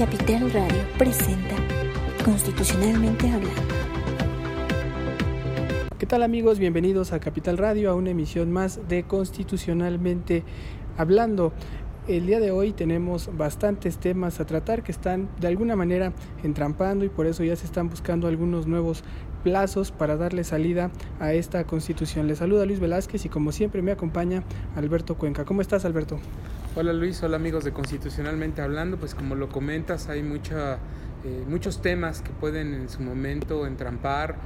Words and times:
Capital 0.00 0.50
Radio 0.50 0.78
presenta 0.96 1.56
Constitucionalmente 2.24 3.28
Hablando. 3.28 3.62
¿Qué 5.98 6.06
tal 6.06 6.22
amigos? 6.22 6.58
Bienvenidos 6.58 7.12
a 7.12 7.20
Capital 7.20 7.58
Radio, 7.58 7.90
a 7.90 7.94
una 7.94 8.08
emisión 8.08 8.50
más 8.50 8.88
de 8.88 9.02
Constitucionalmente 9.02 10.42
Hablando. 10.96 11.52
El 12.08 12.24
día 12.24 12.40
de 12.40 12.50
hoy 12.50 12.72
tenemos 12.72 13.28
bastantes 13.36 13.98
temas 13.98 14.40
a 14.40 14.46
tratar 14.46 14.82
que 14.82 14.90
están 14.90 15.28
de 15.38 15.48
alguna 15.48 15.76
manera 15.76 16.14
entrampando 16.42 17.04
y 17.04 17.10
por 17.10 17.26
eso 17.26 17.44
ya 17.44 17.54
se 17.54 17.66
están 17.66 17.90
buscando 17.90 18.26
algunos 18.26 18.66
nuevos 18.66 19.04
plazos 19.42 19.90
para 19.90 20.16
darle 20.16 20.44
salida 20.44 20.90
a 21.18 21.32
esta 21.32 21.64
constitución. 21.64 22.26
Les 22.26 22.38
saluda 22.38 22.66
Luis 22.66 22.80
Velázquez 22.80 23.24
y 23.24 23.28
como 23.28 23.52
siempre 23.52 23.82
me 23.82 23.92
acompaña 23.92 24.42
Alberto 24.76 25.16
Cuenca. 25.16 25.44
¿Cómo 25.44 25.60
estás 25.60 25.84
Alberto? 25.84 26.18
Hola 26.76 26.92
Luis, 26.92 27.22
hola 27.22 27.36
amigos 27.36 27.64
de 27.64 27.72
Constitucionalmente 27.72 28.62
Hablando, 28.62 28.96
pues 28.96 29.14
como 29.14 29.34
lo 29.34 29.48
comentas 29.48 30.08
hay 30.08 30.22
mucha, 30.22 30.74
eh, 31.24 31.44
muchos 31.48 31.82
temas 31.82 32.22
que 32.22 32.30
pueden 32.30 32.74
en 32.74 32.88
su 32.88 33.02
momento 33.02 33.66
entrampar, 33.66 34.36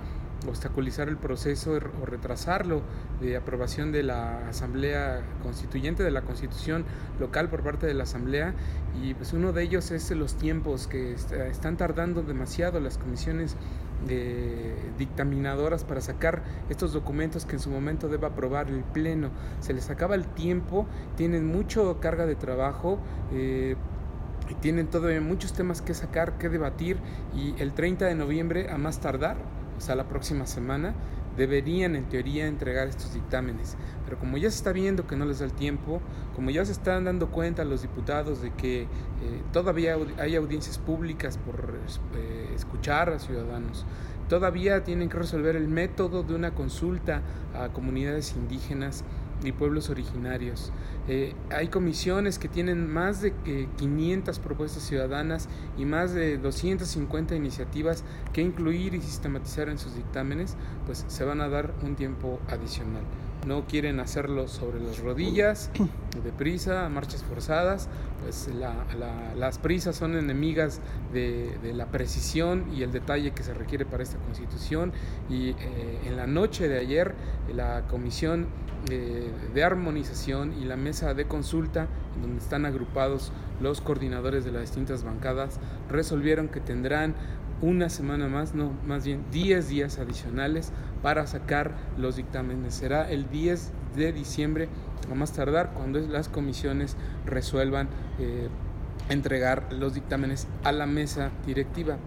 obstaculizar 0.48 1.08
el 1.08 1.16
proceso 1.16 1.72
o 1.72 2.06
retrasarlo 2.06 2.82
de 3.20 3.36
aprobación 3.36 3.92
de 3.92 4.02
la 4.02 4.48
Asamblea 4.48 5.22
Constituyente, 5.42 6.02
de 6.02 6.10
la 6.10 6.22
Constitución 6.22 6.84
local 7.18 7.48
por 7.48 7.62
parte 7.62 7.86
de 7.86 7.94
la 7.94 8.04
Asamblea 8.04 8.54
y 9.02 9.14
pues 9.14 9.32
uno 9.32 9.52
de 9.52 9.62
ellos 9.62 9.90
es 9.90 10.10
los 10.10 10.34
tiempos 10.34 10.86
que 10.86 11.14
están 11.14 11.76
tardando 11.76 12.22
demasiado 12.22 12.80
las 12.80 12.98
comisiones 12.98 13.56
dictaminadoras 14.98 15.84
para 15.84 16.00
sacar 16.00 16.42
estos 16.68 16.92
documentos 16.92 17.46
que 17.46 17.52
en 17.52 17.60
su 17.60 17.70
momento 17.70 18.08
debe 18.08 18.26
aprobar 18.26 18.68
el 18.68 18.82
Pleno. 18.82 19.30
Se 19.60 19.72
les 19.72 19.90
acaba 19.90 20.14
el 20.14 20.26
tiempo, 20.26 20.86
tienen 21.16 21.46
mucho 21.46 21.98
carga 22.00 22.26
de 22.26 22.34
trabajo. 22.34 22.98
Eh, 23.32 23.76
tienen 24.60 24.88
todavía 24.88 25.22
muchos 25.22 25.54
temas 25.54 25.80
que 25.80 25.94
sacar, 25.94 26.36
que 26.36 26.50
debatir 26.50 26.98
y 27.34 27.54
el 27.60 27.72
30 27.72 28.04
de 28.04 28.14
noviembre 28.14 28.70
a 28.70 28.76
más 28.76 29.00
tardar, 29.00 29.38
o 29.76 29.80
sea, 29.80 29.94
la 29.94 30.08
próxima 30.08 30.46
semana, 30.46 30.94
deberían 31.36 31.96
en 31.96 32.04
teoría 32.04 32.46
entregar 32.46 32.88
estos 32.88 33.14
dictámenes. 33.14 33.76
Pero 34.04 34.18
como 34.18 34.36
ya 34.38 34.50
se 34.50 34.56
está 34.56 34.72
viendo 34.72 35.06
que 35.06 35.16
no 35.16 35.24
les 35.24 35.40
da 35.40 35.46
el 35.46 35.52
tiempo, 35.52 36.00
como 36.34 36.50
ya 36.50 36.64
se 36.64 36.72
están 36.72 37.04
dando 37.04 37.30
cuenta 37.30 37.64
los 37.64 37.82
diputados 37.82 38.40
de 38.40 38.52
que 38.52 38.82
eh, 38.82 38.86
todavía 39.52 39.96
hay 40.18 40.36
audiencias 40.36 40.78
públicas 40.78 41.38
por 41.38 41.74
eh, 42.14 42.50
escuchar 42.54 43.10
a 43.10 43.18
ciudadanos, 43.18 43.84
todavía 44.28 44.84
tienen 44.84 45.08
que 45.08 45.18
resolver 45.18 45.56
el 45.56 45.68
método 45.68 46.22
de 46.22 46.34
una 46.34 46.54
consulta 46.54 47.22
a 47.54 47.68
comunidades 47.68 48.34
indígenas 48.36 49.04
y 49.46 49.52
pueblos 49.52 49.90
originarios. 49.90 50.72
Eh, 51.08 51.34
hay 51.50 51.68
comisiones 51.68 52.38
que 52.38 52.48
tienen 52.48 52.90
más 52.90 53.20
de 53.20 53.32
500 53.76 54.38
propuestas 54.38 54.82
ciudadanas 54.82 55.48
y 55.76 55.84
más 55.84 56.14
de 56.14 56.38
250 56.38 57.34
iniciativas 57.34 58.04
que 58.32 58.40
incluir 58.40 58.94
y 58.94 59.00
sistematizar 59.00 59.68
en 59.68 59.78
sus 59.78 59.94
dictámenes, 59.94 60.56
pues 60.86 61.04
se 61.08 61.24
van 61.24 61.40
a 61.40 61.48
dar 61.48 61.74
un 61.82 61.96
tiempo 61.96 62.40
adicional. 62.48 63.02
No 63.46 63.66
quieren 63.66 64.00
hacerlo 64.00 64.48
sobre 64.48 64.80
las 64.80 64.98
rodillas, 65.00 65.70
deprisa, 66.24 66.88
marchas 66.88 67.22
forzadas, 67.22 67.88
pues 68.22 68.48
las 69.36 69.58
prisas 69.58 69.96
son 69.96 70.16
enemigas 70.16 70.80
de, 71.12 71.58
la 71.74 71.86
precisión 71.86 72.64
y 72.74 72.82
el 72.82 72.92
detalle 72.92 73.32
que 73.32 73.42
se 73.42 73.52
requiere 73.52 73.84
para 73.84 74.02
esta 74.02 74.18
constitución. 74.18 74.92
Y 75.28 75.50
eh, 75.50 75.54
en 76.06 76.16
la 76.16 76.26
noche 76.26 76.68
de 76.68 76.78
ayer 76.78 77.14
la 77.54 77.86
comisión 77.88 78.46
eh, 78.90 79.30
de 79.54 79.64
armonización 79.64 80.52
y 80.60 80.64
la 80.64 80.76
mesa 80.76 81.14
de 81.14 81.26
consulta, 81.26 81.88
donde 82.20 82.38
están 82.38 82.66
agrupados 82.66 83.32
los 83.60 83.80
coordinadores 83.80 84.44
de 84.44 84.52
las 84.52 84.62
distintas 84.62 85.04
bancadas, 85.04 85.58
resolvieron 85.90 86.48
que 86.48 86.60
tendrán 86.60 87.14
una 87.60 87.88
semana 87.88 88.28
más, 88.28 88.54
no, 88.54 88.72
más 88.86 89.04
bien 89.04 89.24
10 89.32 89.68
días 89.68 89.98
adicionales 89.98 90.72
para 91.02 91.26
sacar 91.26 91.72
los 91.96 92.16
dictámenes. 92.16 92.74
Será 92.74 93.10
el 93.10 93.28
10 93.30 93.72
de 93.96 94.12
diciembre, 94.12 94.68
a 95.10 95.14
más 95.14 95.32
tardar, 95.32 95.72
cuando 95.74 96.00
las 96.00 96.28
comisiones 96.28 96.96
resuelvan 97.26 97.88
eh, 98.18 98.48
entregar 99.08 99.72
los 99.72 99.94
dictámenes 99.94 100.46
a 100.64 100.72
la 100.72 100.86
mesa 100.86 101.30
directiva 101.46 101.98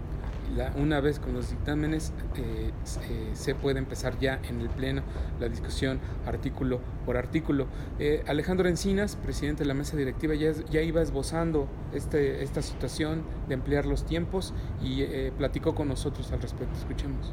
una 0.76 1.00
vez 1.00 1.18
con 1.18 1.34
los 1.34 1.50
dictámenes 1.50 2.12
eh, 2.36 2.70
eh, 3.10 3.30
se 3.34 3.54
puede 3.54 3.78
empezar 3.78 4.18
ya 4.18 4.40
en 4.48 4.60
el 4.60 4.68
Pleno 4.68 5.02
la 5.40 5.48
discusión 5.48 6.00
artículo 6.26 6.80
por 7.06 7.16
artículo. 7.16 7.66
Eh, 7.98 8.22
Alejandro 8.26 8.68
Encinas, 8.68 9.16
presidente 9.16 9.64
de 9.64 9.68
la 9.68 9.74
mesa 9.74 9.96
directiva, 9.96 10.34
ya, 10.34 10.52
ya 10.70 10.82
iba 10.82 11.02
esbozando 11.02 11.68
este, 11.92 12.42
esta 12.42 12.62
situación 12.62 13.22
de 13.48 13.54
ampliar 13.54 13.86
los 13.86 14.04
tiempos 14.04 14.54
y 14.82 15.04
platicó 15.36 15.74
con 15.74 15.88
nosotros 15.88 16.30
al 16.32 16.40
respecto. 16.40 16.74
Escuchemos 16.76 17.32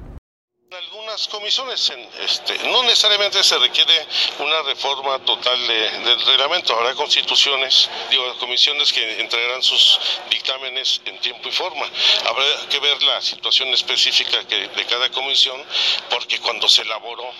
comisiones, 1.30 1.94
este, 2.20 2.58
no 2.70 2.84
necesariamente 2.84 3.42
se 3.44 3.58
requiere 3.58 4.06
una 4.40 4.62
reforma 4.64 5.18
total 5.20 5.68
del 5.68 6.22
reglamento, 6.26 6.76
habrá 6.76 6.94
constituciones, 6.94 7.90
digo, 8.10 8.38
comisiones 8.38 8.92
que 8.92 9.22
entregarán 9.22 9.64
sus 9.64 10.00
dictámenes 10.30 11.02
en 11.06 11.18
tiempo 11.20 11.48
y 11.48 11.52
forma. 11.52 11.86
Habrá 12.28 12.46
que 12.70 12.80
ver 12.80 13.02
la 13.04 13.22
situación 13.22 13.70
específica 13.70 14.44
de 14.44 14.86
cada 14.90 15.10
comisión, 15.10 15.64
porque 16.10 16.40
cuando 16.40 16.68
se 16.68 16.82
elaboró 16.82 17.32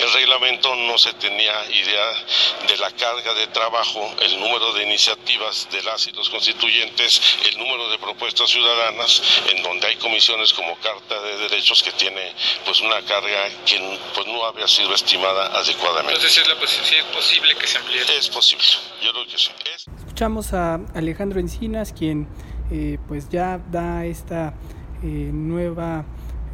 el 0.00 0.12
reglamento 0.12 0.74
no 0.74 0.98
se 0.98 1.12
tenía 1.14 1.64
idea 1.70 2.24
de 2.66 2.76
la 2.76 2.90
carga 2.90 3.34
de 3.34 3.46
trabajo, 3.48 4.14
el 4.20 4.38
número 4.38 4.72
de 4.72 4.82
iniciativas 4.82 5.68
de 5.70 5.82
las 5.82 6.06
y 6.06 6.12
los 6.12 6.28
constituyentes, 6.28 7.20
el 7.46 7.58
número 7.58 7.88
de 7.88 7.98
propuestas 7.98 8.50
ciudadanas, 8.50 9.22
en 9.48 9.62
donde 9.62 9.86
hay 9.86 9.96
comisiones 9.96 10.52
como 10.52 10.76
Carta 10.76 11.20
de 11.20 11.38
Derechos 11.38 11.82
que 11.82 11.92
tiene 11.92 12.34
pues 12.64 12.80
una 12.80 13.00
carga 13.02 13.21
que 13.22 13.98
pues, 14.14 14.26
no 14.26 14.44
había 14.44 14.66
sido 14.66 14.94
estimada 14.94 15.46
adecuadamente. 15.58 16.14
Entonces, 16.14 16.44
¿es, 16.62 16.92
es 16.92 17.04
posible 17.04 17.54
que 17.54 17.66
se 17.66 17.78
amplíe? 17.78 18.02
Es 18.18 18.28
posible, 18.28 18.64
yo 19.02 19.12
creo 19.12 19.26
que 19.26 19.38
sí. 19.38 19.50
Escuchamos 19.98 20.52
a 20.52 20.80
Alejandro 20.94 21.40
Encinas, 21.40 21.92
quien 21.92 22.28
eh, 22.70 22.98
pues 23.08 23.28
ya 23.28 23.58
da 23.70 24.04
esta 24.04 24.54
eh, 25.02 25.30
nueva 25.32 26.04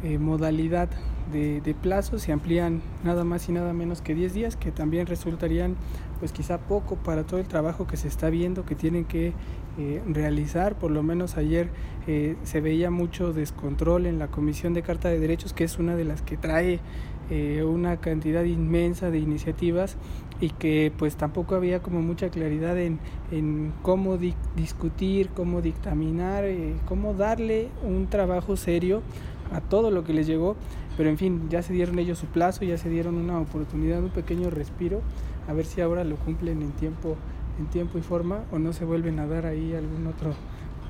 eh, 0.03 0.17
modalidad 0.17 0.89
de, 1.31 1.61
de 1.61 1.73
plazos, 1.73 2.21
se 2.21 2.31
amplían 2.31 2.81
nada 3.03 3.23
más 3.23 3.47
y 3.49 3.51
nada 3.51 3.73
menos 3.73 4.01
que 4.01 4.15
10 4.15 4.33
días, 4.33 4.55
que 4.55 4.71
también 4.71 5.07
resultarían 5.07 5.75
pues 6.19 6.31
quizá 6.31 6.57
poco 6.57 6.95
para 6.97 7.23
todo 7.23 7.39
el 7.39 7.47
trabajo 7.47 7.87
que 7.87 7.97
se 7.97 8.07
está 8.07 8.29
viendo 8.29 8.65
que 8.65 8.75
tienen 8.75 9.05
que 9.05 9.33
eh, 9.77 10.01
realizar. 10.07 10.77
Por 10.77 10.91
lo 10.91 11.03
menos 11.03 11.37
ayer 11.37 11.69
eh, 12.07 12.35
se 12.43 12.59
veía 12.59 12.91
mucho 12.91 13.31
descontrol 13.31 14.05
en 14.05 14.19
la 14.19 14.27
Comisión 14.27 14.73
de 14.73 14.81
Carta 14.81 15.09
de 15.09 15.19
Derechos, 15.19 15.53
que 15.53 15.63
es 15.63 15.79
una 15.79 15.95
de 15.95 16.03
las 16.03 16.21
que 16.21 16.35
trae 16.35 16.79
eh, 17.29 17.63
una 17.63 17.97
cantidad 17.97 18.43
inmensa 18.43 19.09
de 19.09 19.19
iniciativas 19.19 19.95
y 20.41 20.49
que 20.49 20.91
pues 20.97 21.15
tampoco 21.15 21.55
había 21.55 21.81
como 21.81 22.01
mucha 22.01 22.29
claridad 22.29 22.77
en, 22.77 22.99
en 23.31 23.71
cómo 23.81 24.17
discutir, 24.17 25.29
cómo 25.29 25.61
dictaminar, 25.61 26.45
cómo 26.85 27.13
darle 27.13 27.69
un 27.83 28.07
trabajo 28.07 28.57
serio 28.57 29.01
a 29.53 29.61
todo 29.61 29.91
lo 29.91 30.03
que 30.03 30.13
les 30.13 30.27
llegó. 30.27 30.55
Pero 30.99 31.11
en 31.11 31.17
fin, 31.17 31.47
ya 31.49 31.63
se 31.63 31.71
dieron 31.71 31.97
ellos 31.97 32.19
su 32.19 32.25
plazo, 32.25 32.65
ya 32.65 32.77
se 32.77 32.89
dieron 32.89 33.15
una 33.15 33.39
oportunidad, 33.39 34.03
un 34.03 34.09
pequeño 34.09 34.49
respiro, 34.49 34.99
a 35.47 35.53
ver 35.53 35.65
si 35.65 35.79
ahora 35.79 36.03
lo 36.03 36.17
cumplen 36.17 36.61
en 36.61 36.71
tiempo, 36.73 37.15
en 37.57 37.67
tiempo 37.67 37.97
y 37.97 38.01
forma 38.01 38.43
o 38.51 38.59
no 38.59 38.73
se 38.73 38.83
vuelven 38.83 39.17
a 39.19 39.25
dar 39.25 39.45
ahí 39.45 39.73
algún 39.73 40.07
otro, 40.07 40.33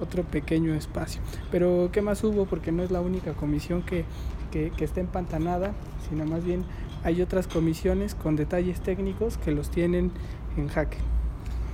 otro 0.01 0.23
pequeño 0.23 0.73
espacio. 0.73 1.21
Pero 1.51 1.89
¿qué 1.93 2.01
más 2.01 2.23
hubo? 2.23 2.47
Porque 2.47 2.71
no 2.71 2.81
es 2.81 2.89
la 2.89 3.01
única 3.01 3.33
comisión 3.33 3.83
que, 3.83 4.03
que, 4.49 4.71
que 4.71 4.83
está 4.83 4.99
empantanada, 4.99 5.73
sino 6.09 6.25
más 6.25 6.43
bien 6.43 6.63
hay 7.03 7.21
otras 7.21 7.45
comisiones 7.45 8.15
con 8.15 8.35
detalles 8.35 8.81
técnicos 8.81 9.37
que 9.37 9.51
los 9.51 9.69
tienen 9.69 10.11
en 10.57 10.69
jaque. 10.69 10.97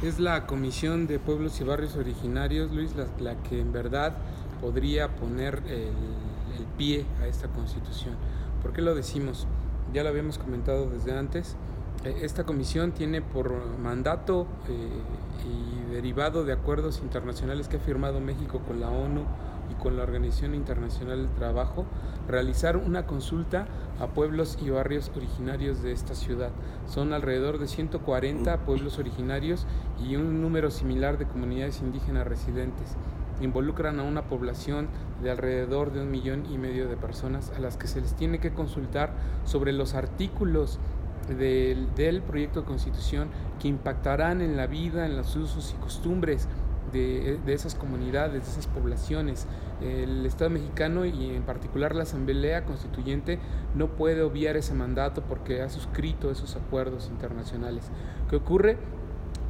Es 0.04 0.20
la 0.20 0.46
Comisión 0.46 1.08
de 1.08 1.20
Pueblos 1.20 1.62
y 1.62 1.64
Barrios 1.64 1.96
Originarios, 1.96 2.70
Luis, 2.74 2.98
la, 2.98 3.08
la 3.18 3.42
que 3.44 3.62
en 3.62 3.72
verdad 3.72 4.18
podría 4.60 5.16
poner 5.16 5.64
el 5.70 6.25
el 6.58 6.66
pie 6.78 7.06
a 7.22 7.28
esta 7.28 7.48
constitución. 7.48 8.16
¿Por 8.62 8.74
qué 8.74 8.82
lo 8.82 8.96
decimos? 8.96 9.48
Ya 9.94 10.04
lo 10.04 10.10
habíamos 10.10 10.38
comentado 10.38 10.90
desde 10.90 11.18
antes. 11.18 11.56
Eh, 12.04 12.20
esta 12.22 12.44
comisión 12.44 12.92
tiene 12.92 13.22
por 13.22 13.54
mandato 13.80 14.48
eh, 14.68 14.90
y 15.48 15.92
derivado 15.94 16.44
de 16.44 16.54
acuerdos 16.54 17.00
internacionales 17.02 17.68
que 17.68 17.78
ha 17.78 17.80
firmado 17.80 18.20
México 18.20 18.60
con 18.68 18.80
la 18.80 18.90
ONU 18.90 19.24
y 19.72 19.82
con 19.82 19.98
la 19.98 20.04
Organización 20.04 20.54
Internacional 20.56 21.26
del 21.26 21.36
Trabajo, 21.36 21.86
realizar 22.28 22.78
una 22.78 23.06
consulta 23.06 23.68
a 24.00 24.08
pueblos 24.08 24.58
y 24.62 24.70
barrios 24.70 25.12
originarios 25.16 25.82
de 25.82 25.92
esta 25.92 26.16
ciudad. 26.16 26.52
Son 26.88 27.14
alrededor 27.14 27.58
de 27.58 27.68
140 27.68 28.58
pueblos 28.66 29.00
originarios 29.00 29.66
y 30.04 30.16
un 30.16 30.42
número 30.42 30.70
similar 30.70 31.18
de 31.18 31.26
comunidades 31.26 31.82
indígenas 31.82 32.28
residentes 32.28 32.96
involucran 33.42 34.00
a 34.00 34.04
una 34.04 34.24
población 34.24 34.88
de 35.22 35.32
alrededor 35.32 35.92
de 35.92 36.02
un 36.02 36.12
millón 36.12 36.46
y 36.52 36.58
medio 36.58 36.88
de 36.88 36.98
personas 36.98 37.52
a 37.56 37.60
las 37.60 37.78
que 37.78 37.88
se 37.88 38.02
les 38.02 38.14
tiene 38.14 38.40
que 38.40 38.54
consultar 38.54 39.14
sobre 39.44 39.74
los 39.74 39.94
artículos 39.94 40.80
del, 41.28 42.22
proyecto 42.22 42.62
de 42.62 42.68
constitución 42.68 43.30
que 43.60 43.68
impactarán 43.68 44.42
en 44.42 44.58
la 44.58 44.68
vida, 44.68 45.06
en 45.06 45.18
los 45.18 45.36
usos 45.36 45.74
y 45.76 45.82
costumbres 45.82 46.48
de, 46.94 47.40
esas 47.48 47.76
comunidades, 47.76 48.46
de 48.46 48.52
esas 48.52 48.68
poblaciones. 48.68 49.48
El 49.82 50.26
Estado 50.26 50.50
mexicano 50.50 51.06
y 51.06 51.32
en 51.32 51.44
particular 51.44 51.96
la 51.96 52.04
Asamblea 52.04 52.64
Constituyente 52.64 53.40
no 53.74 53.90
puede 53.90 54.22
obviar 54.22 54.56
ese 54.56 54.74
mandato 54.74 55.22
porque 55.24 55.62
ha 55.62 55.70
suscrito 55.70 56.32
esos 56.32 56.56
acuerdos 56.56 57.10
internacionales. 57.12 57.90
¿Qué 58.30 58.38
ocurre? 58.38 58.78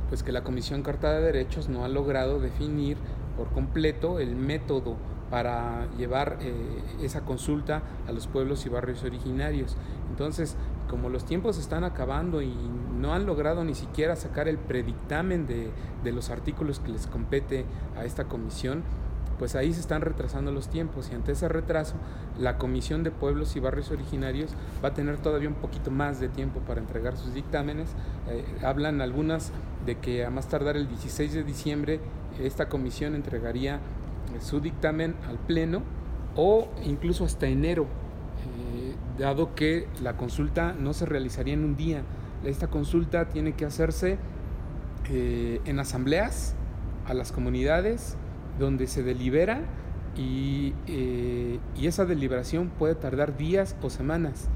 Pues 0.09 0.23
que 0.23 0.31
la 0.31 0.43
Comisión 0.43 0.81
Carta 0.81 1.11
de 1.13 1.21
Derechos 1.21 1.69
no 1.69 1.83
ha 1.83 1.87
logrado 1.87 2.39
definir 2.39 2.97
por 3.35 3.49
completo 3.49 4.19
el 4.19 4.35
método 4.35 4.95
para 5.29 5.87
llevar 5.97 6.37
eh, 6.41 6.53
esa 7.01 7.21
consulta 7.21 7.81
a 8.07 8.11
los 8.11 8.27
pueblos 8.27 8.65
y 8.65 8.69
barrios 8.69 9.03
originarios. 9.03 9.75
Entonces, 10.09 10.55
como 10.89 11.09
los 11.09 11.25
tiempos 11.25 11.57
están 11.57 11.83
acabando 11.83 12.41
y 12.41 12.53
no 12.97 13.13
han 13.13 13.25
logrado 13.25 13.63
ni 13.63 13.73
siquiera 13.73 14.15
sacar 14.15 14.47
el 14.47 14.57
predictamen 14.57 15.47
de, 15.47 15.71
de 16.03 16.11
los 16.11 16.29
artículos 16.29 16.79
que 16.79 16.91
les 16.91 17.07
compete 17.07 17.65
a 17.97 18.05
esta 18.05 18.25
comisión, 18.25 18.83
pues 19.37 19.55
ahí 19.55 19.73
se 19.73 19.79
están 19.79 20.01
retrasando 20.01 20.51
los 20.51 20.69
tiempos 20.69 21.09
y 21.11 21.15
ante 21.15 21.33
ese 21.33 21.47
retraso 21.47 21.95
la 22.39 22.57
Comisión 22.57 23.03
de 23.03 23.11
Pueblos 23.11 23.55
y 23.55 23.59
Barrios 23.59 23.91
Originarios 23.91 24.51
va 24.83 24.89
a 24.89 24.93
tener 24.93 25.17
todavía 25.17 25.49
un 25.49 25.55
poquito 25.55 25.91
más 25.91 26.19
de 26.19 26.29
tiempo 26.29 26.61
para 26.61 26.79
entregar 26.79 27.17
sus 27.17 27.33
dictámenes. 27.33 27.89
Eh, 28.29 28.45
hablan 28.63 29.01
algunas 29.01 29.51
de 29.85 29.97
que 29.97 30.25
a 30.25 30.29
más 30.29 30.47
tardar 30.47 30.77
el 30.77 30.87
16 30.87 31.33
de 31.33 31.43
diciembre 31.43 31.99
esta 32.39 32.69
comisión 32.69 33.15
entregaría 33.15 33.79
su 34.41 34.59
dictamen 34.59 35.15
al 35.27 35.37
Pleno 35.37 35.83
o 36.35 36.67
incluso 36.83 37.25
hasta 37.25 37.47
enero 37.47 37.87
dado 39.17 39.55
que 39.55 39.87
la 40.01 40.17
consulta 40.17 40.73
no 40.77 40.93
se 40.93 41.05
realizaría 41.05 41.53
en 41.53 41.63
un 41.63 41.75
día. 41.75 42.03
Esta 42.43 42.67
consulta 42.67 43.29
tiene 43.29 43.53
que 43.53 43.65
hacerse 43.65 44.17
eh, 45.09 45.61
en 45.65 45.79
asambleas 45.79 46.55
a 47.05 47.13
las 47.13 47.31
comunidades 47.31 48.17
donde 48.59 48.87
se 48.87 49.03
delibera 49.03 49.61
y, 50.15 50.73
eh, 50.87 51.59
y, 51.75 51.87
esa 51.87 52.05
deliberación 52.05 52.69
puede 52.69 52.95
tardar 52.95 53.37
días 53.37 53.75
o 53.81 53.89
semanas. 53.89 54.49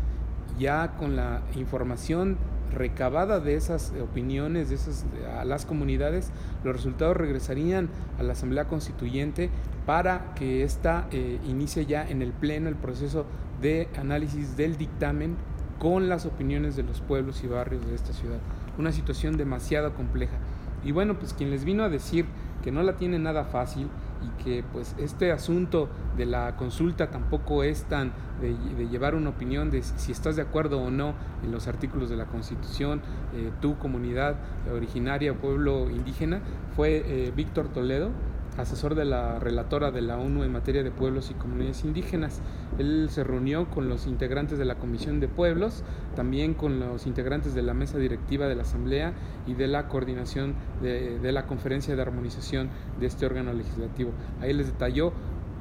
Ya 0.58 0.96
con 0.98 1.16
la 1.16 1.42
información 1.56 2.38
recabada 2.74 3.40
de 3.40 3.56
esas 3.56 3.94
opiniones 4.02 4.70
de 4.70 4.76
esas, 4.76 5.06
a 5.38 5.46
las 5.46 5.66
comunidades, 5.66 6.32
los 6.64 6.76
resultados 6.76 7.18
regresarían 7.18 7.90
a 8.20 8.24
la 8.24 8.34
Asamblea 8.34 8.68
Constituyente 8.68 9.50
para 9.86 10.34
que 10.36 10.64
ésta 10.64 11.08
eh, 11.12 11.40
inicie 11.48 11.86
ya 11.86 12.08
en 12.08 12.22
el 12.22 12.32
Pleno 12.32 12.70
el 12.70 12.76
proceso 12.76 13.26
de 13.62 13.90
análisis 13.98 14.56
del 14.56 14.78
dictamen 14.78 15.36
con 15.80 16.10
las 16.10 16.26
opiniones 16.26 16.76
de 16.76 16.84
los 16.84 17.02
pueblos 17.02 17.44
y 17.44 17.48
barrios 17.48 17.86
de 17.88 17.96
esta 17.96 18.14
ciudad. 18.14 18.40
Una 18.78 18.92
situación 18.92 19.38
demasiado 19.38 19.94
compleja. 19.94 20.38
Y 20.84 20.92
bueno, 20.92 21.18
pues 21.18 21.34
quien 21.34 21.52
les 21.52 21.66
vino 21.66 21.84
a 21.84 21.90
decir 21.90 22.26
que 22.64 22.72
no 22.72 22.84
la 22.84 22.98
tiene 22.98 23.20
nada 23.20 23.46
fácil 23.46 23.88
y 24.22 24.44
que 24.44 24.64
pues 24.72 24.96
este 24.98 25.32
asunto 25.32 25.90
de 26.18 26.26
la 26.26 26.56
consulta 26.56 27.10
tampoco 27.10 27.64
es 27.64 27.84
tan 27.86 28.12
de, 28.42 28.88
llevar 28.88 29.16
una 29.16 29.30
opinión 29.30 29.70
de 29.70 29.84
si 29.84 30.12
estás 30.12 30.36
de 30.36 30.42
acuerdo 30.42 30.82
o 30.82 30.90
no 30.92 31.14
en 31.44 31.52
los 31.52 31.68
artículos 31.68 32.10
de 32.10 32.18
la 32.18 32.26
Constitución, 32.26 33.02
eh, 33.34 33.52
tu 33.62 33.78
comunidad 33.78 34.36
originaria 34.74 35.34
pueblo 35.34 35.90
indígena, 35.90 36.42
fue 36.76 37.04
eh, 37.06 37.34
Víctor 37.36 37.70
Toledo, 37.70 38.12
asesor 38.58 38.96
de 38.96 39.06
la 39.06 39.40
relatora 39.40 39.92
de 39.92 40.02
la 40.02 40.18
ONU 40.18 40.44
en 40.44 40.52
materia 40.52 40.84
de 40.84 40.92
pueblos 40.92 41.32
y 41.32 41.34
comunidades 41.34 41.84
indígenas. 41.84 42.42
Él 42.78 43.10
se 43.10 43.24
reunió 43.24 43.70
con 43.70 43.90
los 43.90 44.08
integrantes 44.08 44.58
de 44.58 44.66
la 44.66 44.76
Comisión 44.76 45.20
de 45.20 45.28
Pueblos, 45.28 45.84
también 46.16 46.54
con 46.54 46.80
los 46.80 47.06
integrantes 47.06 47.54
de 47.54 47.62
la 47.62 47.74
mesa 47.74 47.98
directiva 47.98 48.48
de 48.48 48.56
la 48.56 48.64
Asamblea 48.64 49.14
y 49.48 49.54
de 49.54 49.68
la 49.68 49.88
coordinación 49.88 50.56
de, 50.82 51.20
la 51.32 51.46
conferencia 51.46 51.96
de 51.96 52.02
armonización 52.02 52.70
de 53.00 53.08
este 53.08 53.26
órgano 53.26 53.54
legislativo. 53.54 54.12
Ahí 54.42 54.54
les 54.54 54.68
detalló 54.68 55.14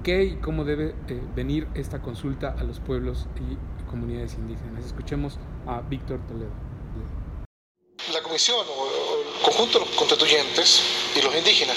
qué 0.03 0.25
y 0.25 0.37
cómo 0.37 0.65
debe 0.65 0.95
eh, 1.09 1.21
venir 1.37 1.69
esta 1.75 2.01
consulta 2.01 2.55
a 2.59 2.65
los 2.65 2.81
pueblos 2.81 3.27
y 3.37 3.87
comunidades 3.89 4.35
indígenas. 4.35 4.85
Escuchemos 4.85 5.39
a 5.67 5.81
Víctor 5.83 6.21
Toledo. 6.27 6.51
La 8.13 8.23
comisión 8.23 8.59
o 8.59 8.87
el 8.87 9.45
conjunto 9.45 9.79
de 9.79 9.85
los 9.85 9.95
constituyentes 9.97 10.83
y 11.17 11.23
los 11.23 11.35
indígenas 11.37 11.77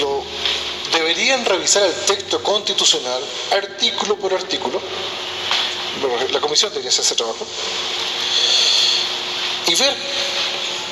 lo, 0.00 0.22
deberían 0.92 1.44
revisar 1.44 1.84
el 1.84 1.94
texto 2.06 2.42
constitucional 2.42 3.22
artículo 3.52 4.16
por 4.16 4.34
artículo, 4.34 4.80
la 6.30 6.40
comisión 6.40 6.70
debería 6.70 6.90
hacer 6.90 7.04
ese 7.04 7.14
trabajo, 7.14 7.46
y 9.66 9.74
ver 9.74 9.94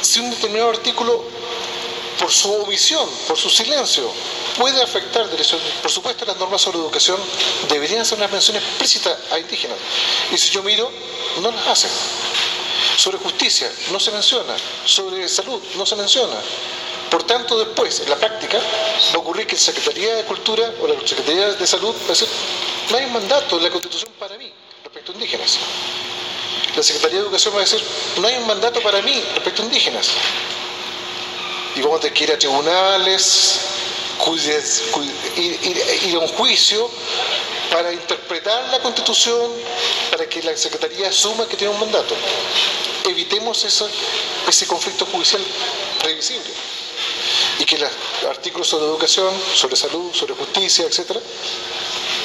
si 0.01 0.21
un 0.21 0.31
determinado 0.31 0.71
artículo, 0.71 1.25
por 2.19 2.31
su 2.31 2.53
omisión, 2.53 3.09
por 3.27 3.37
su 3.37 3.51
silencio, 3.51 4.11
puede 4.57 4.81
afectar 4.83 5.29
derechos. 5.29 5.61
Por 5.81 5.91
supuesto, 5.91 6.25
las 6.25 6.37
normas 6.37 6.61
sobre 6.61 6.79
educación 6.79 7.19
deberían 7.69 8.05
ser 8.05 8.19
una 8.19 8.29
mención 8.29 8.57
explícita 8.57 9.17
a 9.31 9.39
indígenas. 9.39 9.79
Y 10.31 10.39
si 10.39 10.51
yo 10.51 10.63
miro, 10.63 10.91
no 11.41 11.51
las 11.51 11.67
hacen. 11.67 11.91
Sobre 12.97 13.19
justicia 13.19 13.71
no 13.91 13.99
se 13.99 14.11
menciona. 14.11 14.55
Sobre 14.85 15.29
salud 15.29 15.61
no 15.77 15.87
se 15.87 15.97
menciona. 15.97 16.37
Por 17.13 17.25
tanto, 17.25 17.59
después, 17.59 18.01
en 18.01 18.09
la 18.09 18.17
práctica, 18.17 18.57
va 18.57 19.17
a 19.17 19.19
ocurrir 19.19 19.47
que 19.47 19.55
la 19.55 19.61
Secretaría 19.61 20.17
de 20.17 20.25
Cultura 20.25 20.73
o 20.81 20.87
la 20.87 20.95
Secretaría 21.07 21.53
de 21.53 21.67
Salud 21.67 21.95
va 21.95 22.07
a 22.07 22.09
decir, 22.09 22.27
no 22.91 22.97
hay 22.97 23.05
un 23.05 23.13
mandato 23.13 23.59
en 23.59 23.65
la 23.65 23.71
Constitución 23.71 24.11
para 24.19 24.39
mí 24.39 24.51
respecto 24.83 25.13
a 25.13 25.15
indígenas. 25.17 25.59
La 26.75 26.83
Secretaría 26.83 27.19
de 27.19 27.25
Educación 27.25 27.53
va 27.55 27.59
a 27.59 27.65
decir, 27.65 27.85
no 28.17 28.27
hay 28.27 28.37
un 28.37 28.47
mandato 28.47 28.81
para 28.81 29.03
mí 29.03 29.23
respecto 29.35 29.61
a 29.61 29.65
indígenas. 29.67 30.09
Y 31.77 31.83
vamos 31.83 31.99
a 31.99 32.01
tener 32.01 32.15
que 32.17 32.25
ir 32.25 32.33
a 32.33 32.39
tribunales, 32.39 33.61
ir, 35.37 36.15
a 36.15 36.19
un 36.19 36.29
juicio 36.29 36.91
para 37.71 37.93
interpretar 37.93 38.71
la 38.71 38.79
Constitución, 38.79 39.53
para 40.11 40.27
que 40.27 40.43
la 40.43 40.57
Secretaría 40.57 41.11
asuma 41.11 41.47
que 41.47 41.59
tiene 41.59 41.75
un 41.75 41.81
mandato. 41.81 42.15
Evitemos 43.05 43.63
ese 43.67 44.67
conflicto 44.67 45.05
judicial 45.05 45.43
previsible 46.01 46.51
y 47.63 47.65
que 47.65 47.79
los 47.79 47.91
artículos 48.29 48.67
sobre 48.67 48.87
educación, 48.87 49.33
sobre 49.55 49.77
salud, 49.77 50.13
sobre 50.13 50.35
justicia, 50.35 50.85
etcétera, 50.85 51.21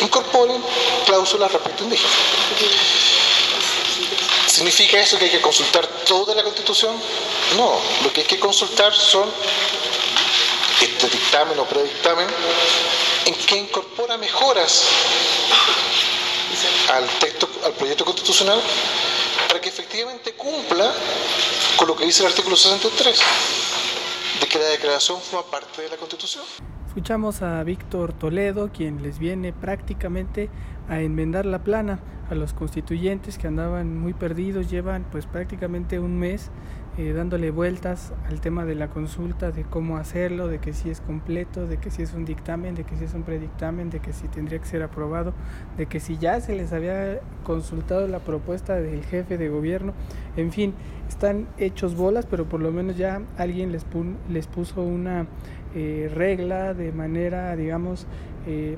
incorporen 0.01 0.63
cláusulas 1.05 1.51
respecto 1.51 1.83
a 1.83 1.85
indígenas. 1.85 2.15
¿Significa 4.47 4.99
eso 4.99 5.19
que 5.19 5.25
hay 5.25 5.31
que 5.31 5.41
consultar 5.41 5.85
toda 6.07 6.33
la 6.33 6.41
Constitución? 6.41 6.95
No, 7.55 7.79
lo 8.03 8.11
que 8.11 8.21
hay 8.21 8.27
que 8.27 8.39
consultar 8.39 8.95
son 8.95 9.29
este 10.81 11.07
dictamen 11.07 11.59
o 11.59 11.65
predictamen 11.65 12.27
en 13.25 13.35
que 13.35 13.57
incorpora 13.57 14.17
mejoras 14.17 14.85
al 16.95 17.07
texto, 17.19 17.47
al 17.63 17.73
proyecto 17.73 18.05
constitucional 18.05 18.59
para 19.47 19.61
que 19.61 19.69
efectivamente 19.69 20.33
cumpla 20.33 20.91
con 21.75 21.89
lo 21.89 21.95
que 21.95 22.05
dice 22.05 22.23
el 22.23 22.29
artículo 22.29 22.55
63 22.55 23.19
de 24.39 24.47
que 24.47 24.59
la 24.59 24.69
declaración 24.69 25.19
forma 25.19 25.49
parte 25.49 25.81
de 25.81 25.89
la 25.89 25.97
Constitución. 25.97 26.43
Escuchamos 26.87 27.41
a 27.41 27.63
Víctor 27.63 28.13
Toledo, 28.13 28.71
quien 28.71 29.01
les 29.01 29.19
viene 29.19 29.53
prácticamente 29.53 30.49
a 30.89 30.99
enmendar 31.01 31.45
la 31.45 31.63
plana 31.63 31.99
a 32.29 32.35
los 32.35 32.53
constituyentes 32.53 33.37
que 33.37 33.47
andaban 33.47 33.97
muy 33.97 34.13
perdidos, 34.13 34.69
llevan 34.69 35.05
pues 35.11 35.25
prácticamente 35.25 35.99
un 35.99 36.17
mes 36.19 36.49
eh, 36.97 37.13
dándole 37.13 37.51
vueltas 37.51 38.11
al 38.27 38.41
tema 38.41 38.65
de 38.65 38.73
la 38.73 38.89
consulta, 38.89 39.51
de 39.51 39.63
cómo 39.63 39.97
hacerlo, 39.97 40.47
de 40.47 40.57
que 40.57 40.73
si 40.73 40.89
es 40.89 40.99
completo, 40.99 41.67
de 41.67 41.77
que 41.77 41.91
si 41.91 42.01
es 42.01 42.13
un 42.13 42.25
dictamen, 42.25 42.73
de 42.73 42.85
que 42.85 42.95
si 42.95 43.03
es 43.03 43.13
un 43.13 43.21
predictamen, 43.21 43.91
de 43.91 43.99
que 43.99 44.13
si 44.13 44.27
tendría 44.27 44.57
que 44.57 44.65
ser 44.65 44.81
aprobado, 44.81 45.33
de 45.77 45.85
que 45.85 45.99
si 45.99 46.17
ya 46.17 46.41
se 46.41 46.55
les 46.55 46.73
había 46.73 47.19
consultado 47.43 48.07
la 48.07 48.17
propuesta 48.17 48.75
del 48.75 49.03
jefe 49.05 49.37
de 49.37 49.47
gobierno, 49.47 49.93
en 50.35 50.51
fin, 50.51 50.73
están 51.07 51.47
hechos 51.59 51.95
bolas, 51.95 52.25
pero 52.25 52.45
por 52.45 52.61
lo 52.61 52.71
menos 52.71 52.97
ya 52.97 53.21
alguien 53.37 53.71
les, 53.71 53.85
puso 54.47 54.81
una 54.81 55.27
eh, 55.75 56.11
regla 56.13 56.73
de 56.73 56.91
manera, 56.91 57.55
digamos, 57.55 58.07
eh, 58.47 58.77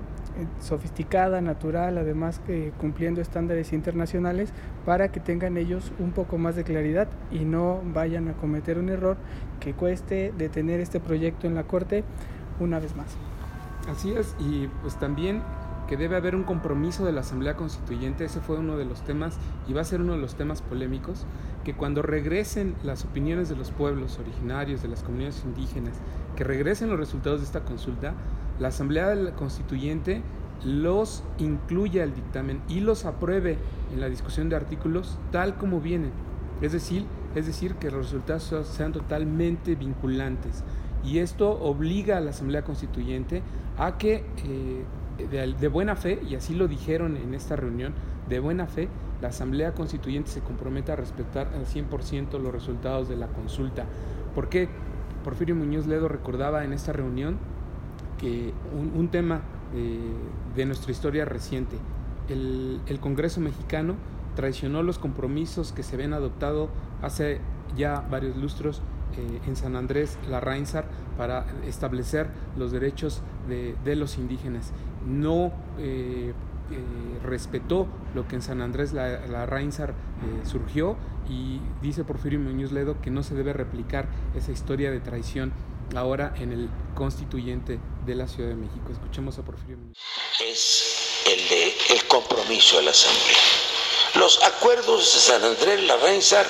sofisticada, 0.60 1.42
natural, 1.42 1.98
además 1.98 2.42
cumpliendo 2.80 3.22
estándares 3.22 3.74
internacionales 3.74 4.52
para 4.86 5.12
que 5.12 5.20
tengan 5.20 5.58
ellos 5.58 5.92
un 6.00 6.12
poco 6.12 6.38
más 6.38 6.56
de 6.56 6.64
claridad 6.64 7.08
y 7.32 7.40
no 7.46 7.82
vayan 7.94 8.28
a 8.28 8.34
cometer 8.34 8.78
un 8.78 8.90
error 8.90 9.18
que 9.60 9.74
cueste 9.74 10.34
detener 10.38 10.80
este 10.80 11.00
proyecto 11.00 11.48
en 11.48 11.56
la 11.56 11.64
Corte 11.64 12.04
una 12.60 12.80
vez 12.80 12.96
más. 12.96 13.18
Así 13.90 14.12
es, 14.12 14.36
y 14.40 14.68
pues 14.82 14.98
también 15.00 15.42
que 15.88 15.98
debe 15.98 16.16
haber 16.16 16.36
un 16.36 16.44
compromiso 16.44 17.04
de 17.04 17.12
la 17.12 17.22
Asamblea 17.22 17.56
Constituyente, 17.56 18.24
ese 18.24 18.40
fue 18.42 18.60
uno 18.60 18.78
de 18.78 18.86
los 18.86 19.02
temas 19.04 19.38
y 19.68 19.74
va 19.74 19.82
a 19.82 19.84
ser 19.84 20.02
uno 20.02 20.14
de 20.14 20.20
los 20.20 20.36
temas 20.36 20.62
polémicos, 20.62 21.26
que 21.64 21.74
cuando 21.74 22.04
regresen 22.04 22.76
las 22.84 23.06
opiniones 23.06 23.50
de 23.50 23.56
los 23.56 23.72
pueblos 23.72 24.20
originarios, 24.20 24.84
de 24.84 24.88
las 24.88 25.02
comunidades 25.02 25.42
indígenas, 25.44 25.96
que 26.36 26.44
regresen 26.44 26.90
los 26.90 27.00
resultados 27.00 27.40
de 27.40 27.48
esta 27.48 27.62
consulta, 27.62 28.14
la 28.60 28.70
Asamblea 28.70 29.16
Constituyente 29.36 30.22
los 30.64 31.24
incluya 31.38 32.04
al 32.04 32.14
dictamen 32.14 32.62
y 32.68 32.82
los 32.82 33.06
apruebe 33.06 33.58
en 33.94 34.02
la 34.02 34.10
discusión 34.10 34.50
de 34.50 34.58
artículos 34.58 35.18
tal 35.32 35.56
como 35.56 35.80
vienen. 35.80 36.12
Es 36.62 36.74
decir, 36.74 37.06
es 37.36 37.46
decir, 37.46 37.76
que 37.76 37.90
los 37.90 38.12
resultados 38.12 38.68
sean 38.68 38.92
totalmente 38.92 39.76
vinculantes. 39.76 40.64
y 41.02 41.20
esto 41.20 41.50
obliga 41.50 42.18
a 42.18 42.20
la 42.20 42.32
Asamblea 42.32 42.64
Constituyente 42.64 43.42
a 43.78 43.98
que 43.98 44.26
eh, 44.44 44.84
de, 45.28 45.68
buena 45.70 45.96
fe, 45.96 46.22
y 46.28 46.36
así 46.36 46.54
lo 46.54 46.68
dijeron 46.68 47.16
en 47.16 47.34
esta 47.34 47.56
reunión, 47.56 47.94
de 48.28 48.40
buena 48.40 48.68
fe, 48.68 48.90
la 49.22 49.30
Asamblea 49.30 49.74
Constituyente 49.74 50.30
se 50.30 50.42
comprometa 50.42 50.94
a 50.94 50.96
respetar 50.96 51.48
al 51.54 51.66
100% 51.66 52.40
los 52.40 52.52
resultados 52.52 53.10
de 53.10 53.16
la 53.16 53.28
consulta. 53.28 53.86
¿Por 54.36 54.50
qué? 54.50 54.70
Porfirio 55.24 55.56
Muñoz 55.56 55.88
Ledo 55.88 56.08
recordaba 56.08 56.64
en 56.64 56.74
esta 56.74 56.94
reunión 56.94 57.38
que 58.20 58.54
un, 58.96 59.08
tema 59.10 59.42
eh, 59.74 59.98
de 60.56 60.66
nuestra 60.66 60.92
historia 60.92 61.26
reciente, 61.26 61.78
el, 62.28 62.80
el 62.88 63.00
Congreso 63.00 63.40
mexicano 63.42 63.96
traicionó 64.36 64.84
los 64.84 65.00
compromisos 65.00 65.72
que 65.72 65.84
se 65.84 65.96
habían 65.96 66.14
adoptado 66.14 66.70
hace 67.02 67.40
ya 67.76 68.06
varios 68.10 68.38
lustros 68.38 68.82
eh, 69.18 69.42
en 69.48 69.56
San 69.56 69.76
Andrés, 69.76 70.18
la 70.30 70.40
Reinsar, 70.40 70.86
para 71.18 71.46
establecer 71.66 72.30
los 72.58 72.72
derechos 72.72 73.22
de, 73.48 73.96
los 73.96 74.18
indígenas. 74.18 74.72
No 75.06 75.52
eh, 75.78 76.34
respetó 77.24 77.88
lo 78.14 78.28
que 78.28 78.36
en 78.36 78.42
San 78.44 78.62
Andrés 78.62 78.94
la, 78.94 79.26
la 79.28 79.48
surgió 80.44 80.96
y 81.28 81.60
dice 81.82 82.04
Porfirio 82.04 82.40
Muñoz 82.40 82.72
Ledo 82.72 83.02
que 83.02 83.10
no 83.10 83.24
se 83.24 83.34
debe 83.34 83.54
replicar 83.54 84.08
esa 84.36 84.52
historia 84.52 84.92
de 84.92 85.00
traición 85.00 85.52
ahora 85.96 86.34
en 86.38 86.52
el 86.52 86.70
constituyente 87.00 87.80
de 88.06 88.16
la 88.16 88.28
Ciudad 88.28 88.50
de 88.50 88.56
México. 88.56 88.92
Escuchemos 88.92 89.40
a 89.40 89.44
Porfirio. 89.44 89.78
Es 90.46 91.24
el 91.26 91.50
de 91.50 91.78
el 91.90 92.06
compromiso 92.06 92.78
de 92.78 92.84
la 92.84 92.92
Asamblea 92.92 93.38
los 94.16 94.42
acuerdos 94.44 95.14
de 95.14 95.20
San 95.20 95.44
Andrés 95.44 95.84
Larrainzar 95.84 96.46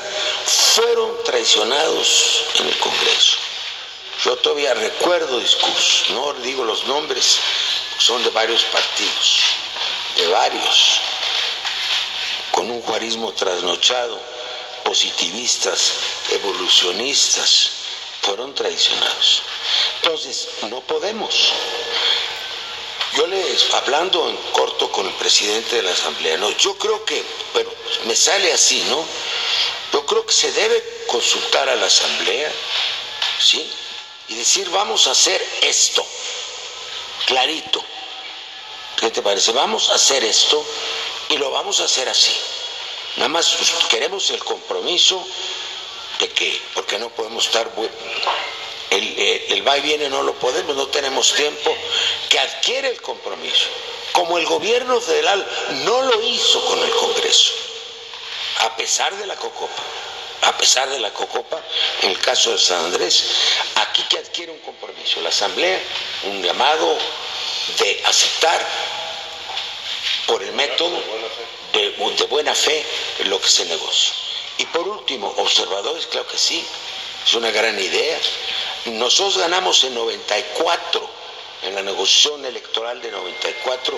fueron 0.46 1.12
traicionados 1.26 2.46
en 2.60 2.68
el 2.68 2.78
Congreso. 2.80 3.38
Yo 4.24 4.36
todavía 4.38 4.74
recuerdo 4.74 5.40
discursos, 5.40 6.10
no 6.12 6.34
digo 6.36 6.64
los 6.64 6.86
nombres, 6.86 7.38
son 7.98 8.24
de 8.24 8.30
varios 8.30 8.64
partidos, 8.66 9.42
de 10.16 10.28
varios, 10.28 11.02
con 12.52 12.72
un 12.72 12.82
juarismo 12.82 13.34
trasnochado, 13.34 14.20
positivistas, 14.84 15.94
evolucionistas, 16.32 17.72
fueron 18.22 18.54
traicionados. 18.54 19.44
Entonces, 20.02 20.50
no 20.70 20.82
podemos. 20.82 21.54
Yo 23.16 23.28
les, 23.28 23.74
hablando 23.74 24.30
en 24.30 24.38
corto 24.54 24.92
con 24.92 25.08
el 25.08 25.14
presidente 25.14 25.78
de 25.78 25.84
la 25.84 25.92
Asamblea, 25.92 26.38
no, 26.38 26.50
yo 26.52 26.78
creo 26.78 27.04
que, 27.06 27.24
bueno, 27.54 27.72
me 28.06 28.16
sale 28.16 28.54
así, 28.54 28.84
¿no? 28.88 29.04
Yo 29.92 30.06
creo 30.06 30.26
que 30.26 30.34
se 30.34 30.52
debe 30.52 31.04
consultar 31.08 31.68
a 31.70 31.76
la 31.76 31.88
Asamblea, 31.88 32.52
¿sí? 33.40 33.70
Y 34.28 34.36
decir, 34.36 34.70
vamos 34.70 35.08
a 35.08 35.12
hacer 35.12 35.44
esto, 35.62 36.06
clarito. 37.26 37.84
¿Qué 39.00 39.10
te 39.10 39.22
parece? 39.22 39.54
Vamos 39.54 39.90
a 39.90 39.96
hacer 39.96 40.24
esto 40.24 40.64
y 41.30 41.38
lo 41.38 41.50
vamos 41.52 41.80
a 41.80 41.86
hacer 41.86 42.08
así. 42.10 42.36
Nada 43.16 43.30
más 43.30 43.58
queremos 43.90 44.30
el 44.30 44.44
compromiso 44.44 45.26
de 46.20 46.30
que, 46.30 46.62
porque 46.74 47.00
no 47.00 47.10
podemos 47.10 47.46
estar 47.46 47.70
el, 48.90 49.04
eh, 49.18 49.46
el 49.50 49.68
va 49.68 49.78
y 49.78 49.82
viene 49.82 50.10
no 50.10 50.24
lo 50.24 50.34
podemos, 50.36 50.76
no 50.76 50.88
tenemos 50.88 51.34
tiempo, 51.34 51.76
que 52.30 52.40
adquiere 52.40 52.90
el 52.90 53.02
compromiso, 53.02 53.68
como 54.12 54.38
el 54.38 54.46
gobierno 54.46 55.00
federal 55.00 55.46
no 55.86 56.02
lo 56.04 56.22
hizo 56.22 56.64
con 56.66 56.80
el 56.80 56.90
Congreso, 56.92 57.54
a 58.60 58.76
pesar 58.76 59.16
de 59.16 59.26
la 59.26 59.36
COCOPA, 59.36 59.84
a 60.42 60.58
pesar 60.58 60.90
de 60.90 61.00
la 61.00 61.12
COCOPA, 61.12 61.62
en 62.02 62.12
el 62.12 62.20
caso 62.20 62.52
de 62.52 62.58
San 62.58 62.86
Andrés, 62.86 63.24
aquí 63.76 64.04
que 64.10 64.18
adquiere 64.18 64.52
un 64.52 64.60
compromiso, 64.60 65.22
la 65.22 65.30
Asamblea, 65.30 65.80
un 66.24 66.42
llamado 66.42 66.98
de 67.80 68.02
aceptar 68.06 68.66
por 70.26 70.42
el 70.44 70.52
método 70.54 71.02
de, 71.74 71.92
de 71.92 72.24
buena 72.26 72.56
fe 72.56 72.84
lo 73.26 73.40
que 73.40 73.48
se 73.48 73.66
negocia. 73.66 74.14
Y 74.58 74.66
por 74.66 74.88
último, 74.88 75.34
observadores, 75.38 76.06
claro 76.08 76.28
que 76.28 76.38
sí, 76.38 76.66
es 77.26 77.34
una 77.34 77.52
gran 77.52 77.80
idea. 77.80 78.20
Nosotros 78.86 79.38
ganamos 79.38 79.84
en 79.84 79.94
94, 79.94 81.02
en 81.64 81.76
la 81.76 81.84
negociación 81.84 82.46
electoral 82.46 83.02
de 83.02 83.12
94, 83.12 83.98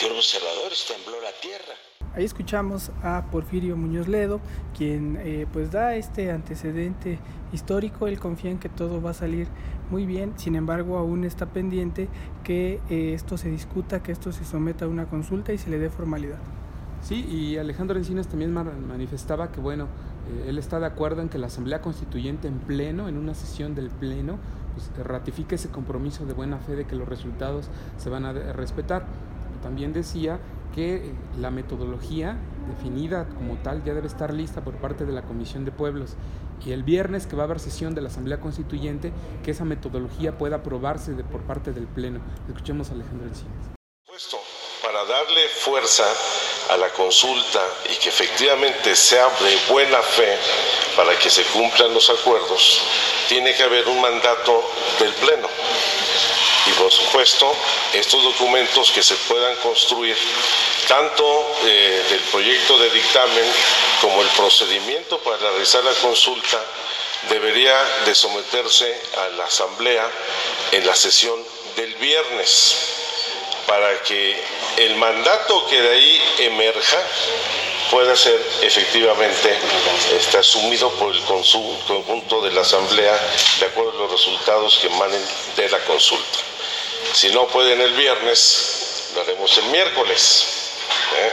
que 0.00 0.08
los 0.08 0.18
observadores 0.18 0.86
tembló 0.86 1.20
la 1.20 1.32
tierra. 1.32 1.74
Ahí 2.14 2.24
escuchamos 2.24 2.92
a 3.02 3.26
Porfirio 3.30 3.76
Muñoz 3.76 4.08
Ledo, 4.08 4.40
quien 4.74 5.20
eh, 5.22 5.46
pues 5.52 5.70
da 5.70 5.96
este 5.96 6.30
antecedente 6.30 7.18
histórico, 7.52 8.06
él 8.06 8.18
confía 8.18 8.50
en 8.50 8.58
que 8.58 8.70
todo 8.70 9.02
va 9.02 9.10
a 9.10 9.14
salir 9.14 9.48
muy 9.90 10.06
bien, 10.06 10.32
sin 10.38 10.56
embargo 10.56 10.96
aún 10.96 11.24
está 11.24 11.46
pendiente 11.46 12.08
que 12.42 12.80
eh, 12.88 13.12
esto 13.14 13.36
se 13.36 13.50
discuta, 13.50 14.02
que 14.02 14.12
esto 14.12 14.32
se 14.32 14.46
someta 14.46 14.86
a 14.86 14.88
una 14.88 15.10
consulta 15.10 15.52
y 15.52 15.58
se 15.58 15.68
le 15.68 15.78
dé 15.78 15.90
formalidad. 15.90 16.38
Sí, 17.02 17.26
y 17.26 17.58
Alejandro 17.58 17.98
Encinas 17.98 18.28
también 18.28 18.52
manifestaba 18.52 19.52
que, 19.52 19.60
bueno, 19.60 19.88
él 20.46 20.58
está 20.58 20.80
de 20.80 20.86
acuerdo 20.86 21.22
en 21.22 21.28
que 21.28 21.38
la 21.38 21.46
Asamblea 21.48 21.80
Constituyente 21.80 22.48
en 22.48 22.58
pleno, 22.58 23.08
en 23.08 23.16
una 23.16 23.34
sesión 23.34 23.74
del 23.74 23.90
pleno, 23.90 24.38
pues, 24.74 24.90
ratifique 25.06 25.54
ese 25.54 25.70
compromiso 25.70 26.26
de 26.26 26.34
buena 26.34 26.58
fe 26.58 26.76
de 26.76 26.86
que 26.86 26.96
los 26.96 27.08
resultados 27.08 27.68
se 27.96 28.10
van 28.10 28.24
a 28.24 28.32
respetar. 28.32 29.06
También 29.62 29.92
decía 29.92 30.38
que 30.74 30.96
eh, 30.96 31.14
la 31.38 31.50
metodología 31.50 32.36
definida 32.68 33.26
como 33.28 33.56
tal 33.58 33.84
ya 33.84 33.94
debe 33.94 34.06
estar 34.06 34.34
lista 34.34 34.62
por 34.62 34.74
parte 34.74 35.06
de 35.06 35.12
la 35.12 35.22
Comisión 35.22 35.64
de 35.64 35.72
Pueblos 35.72 36.16
y 36.64 36.72
el 36.72 36.82
viernes 36.82 37.26
que 37.26 37.36
va 37.36 37.44
a 37.44 37.46
haber 37.46 37.60
sesión 37.60 37.94
de 37.94 38.02
la 38.02 38.08
Asamblea 38.08 38.40
Constituyente, 38.40 39.12
que 39.42 39.52
esa 39.52 39.64
metodología 39.64 40.36
pueda 40.36 40.56
aprobarse 40.56 41.12
por 41.24 41.42
parte 41.42 41.72
del 41.72 41.86
Pleno. 41.86 42.20
Escuchemos 42.48 42.90
a 42.90 42.94
Alejandro 42.94 43.26
Encinas 43.28 43.76
para 44.82 45.04
darle 45.04 45.48
fuerza 45.48 46.04
a 46.68 46.76
la 46.76 46.90
consulta 46.90 47.62
y 47.90 47.96
que 47.96 48.08
efectivamente 48.08 48.94
sea 48.96 49.28
de 49.40 49.56
buena 49.68 50.02
fe 50.02 50.38
para 50.96 51.18
que 51.18 51.30
se 51.30 51.42
cumplan 51.44 51.92
los 51.92 52.08
acuerdos, 52.10 52.80
tiene 53.28 53.54
que 53.54 53.62
haber 53.62 53.86
un 53.88 54.00
mandato 54.00 54.70
del 54.98 55.12
Pleno. 55.14 55.48
Y 56.66 56.70
por 56.72 56.90
supuesto, 56.90 57.54
estos 57.92 58.22
documentos 58.24 58.90
que 58.90 59.02
se 59.02 59.14
puedan 59.14 59.54
construir, 59.56 60.16
tanto 60.88 61.56
eh, 61.64 62.04
del 62.10 62.20
proyecto 62.20 62.78
de 62.78 62.90
dictamen 62.90 63.44
como 64.00 64.22
el 64.22 64.28
procedimiento 64.28 65.18
para 65.18 65.36
realizar 65.36 65.84
la 65.84 65.94
consulta, 65.94 66.60
debería 67.28 67.76
de 68.04 68.14
someterse 68.14 69.00
a 69.16 69.28
la 69.36 69.44
Asamblea 69.44 70.10
en 70.72 70.86
la 70.86 70.94
sesión 70.94 71.42
del 71.76 71.94
viernes 71.96 72.95
para 73.66 74.02
que 74.02 74.36
el 74.76 74.94
mandato 74.96 75.66
que 75.66 75.80
de 75.80 75.88
ahí 75.90 76.22
emerja 76.38 76.98
pueda 77.90 78.16
ser 78.16 78.40
efectivamente 78.62 79.56
este, 80.16 80.38
asumido 80.38 80.90
por 80.92 81.14
el 81.14 81.22
conjunto 81.22 82.42
de 82.42 82.52
la 82.52 82.62
Asamblea 82.62 83.18
de 83.60 83.66
acuerdo 83.66 83.92
a 83.92 84.02
los 84.02 84.12
resultados 84.12 84.78
que 84.80 84.88
emanen 84.88 85.24
de 85.56 85.68
la 85.68 85.78
consulta. 85.80 86.38
Si 87.12 87.28
no 87.30 87.46
pueden 87.46 87.80
el 87.80 87.92
viernes, 87.94 89.10
lo 89.14 89.22
haremos 89.22 89.56
el 89.58 89.64
miércoles. 89.66 90.46
¿eh? 91.16 91.32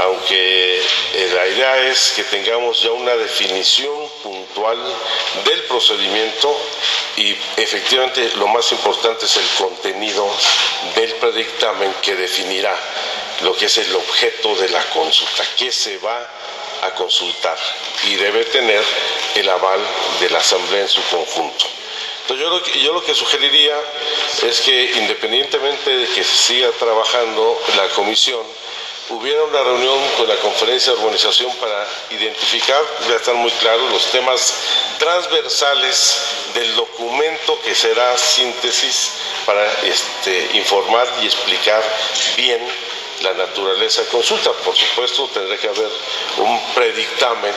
Aunque 0.00 0.78
eh, 0.78 1.30
la 1.34 1.48
idea 1.48 1.78
es 1.88 2.12
que 2.14 2.24
tengamos 2.24 2.82
ya 2.82 2.90
una 2.92 3.16
definición 3.16 4.08
puntual 4.22 4.78
del 5.44 5.62
procedimiento 5.64 6.56
y 7.16 7.36
efectivamente 7.56 8.30
lo 8.36 8.46
más 8.48 8.70
importante 8.72 9.24
es 9.24 9.36
el 9.36 9.48
contenido 9.58 10.28
del 10.94 11.14
predictamen 11.14 11.94
que 12.02 12.14
definirá 12.14 12.76
lo 13.42 13.54
que 13.56 13.66
es 13.66 13.78
el 13.78 13.94
objeto 13.94 14.54
de 14.56 14.68
la 14.68 14.82
consulta, 14.90 15.44
qué 15.56 15.72
se 15.72 15.98
va 15.98 16.28
a 16.82 16.90
consultar 16.94 17.58
y 18.04 18.14
debe 18.16 18.44
tener 18.44 18.82
el 19.34 19.48
aval 19.48 19.80
de 20.20 20.30
la 20.30 20.38
Asamblea 20.38 20.82
en 20.82 20.88
su 20.88 21.02
conjunto. 21.04 21.66
Entonces 22.22 22.44
yo 22.44 22.50
lo 22.50 22.62
que, 22.62 22.80
yo 22.80 22.92
lo 22.92 23.04
que 23.04 23.14
sugeriría 23.14 23.76
es 24.42 24.60
que 24.60 24.92
independientemente 24.96 25.90
de 25.90 26.06
que 26.08 26.24
se 26.24 26.36
siga 26.36 26.70
trabajando 26.72 27.58
la 27.76 27.88
comisión, 27.90 28.42
hubiera 29.10 29.44
una 29.44 29.62
reunión 29.62 29.98
con 30.16 30.28
la 30.28 30.36
conferencia 30.36 30.92
de 30.92 30.98
organización 30.98 31.54
para 31.56 31.86
identificar, 32.10 32.82
ya 33.08 33.16
están 33.16 33.36
muy 33.36 33.50
claros, 33.52 33.90
los 33.92 34.04
temas 34.06 34.54
transversales 34.98 36.16
del 36.54 36.74
documento 36.74 37.58
que 37.62 37.74
será 37.74 38.16
síntesis 38.16 39.12
para 39.44 39.64
este, 39.82 40.56
informar 40.58 41.06
y 41.22 41.26
explicar 41.26 41.82
bien 42.36 42.60
la 43.22 43.32
naturaleza 43.34 44.02
de 44.02 44.08
consulta. 44.08 44.50
Por 44.64 44.74
supuesto, 44.74 45.28
tendrá 45.28 45.56
que 45.56 45.68
haber 45.68 45.88
un 46.38 46.58
predictamen 46.74 47.52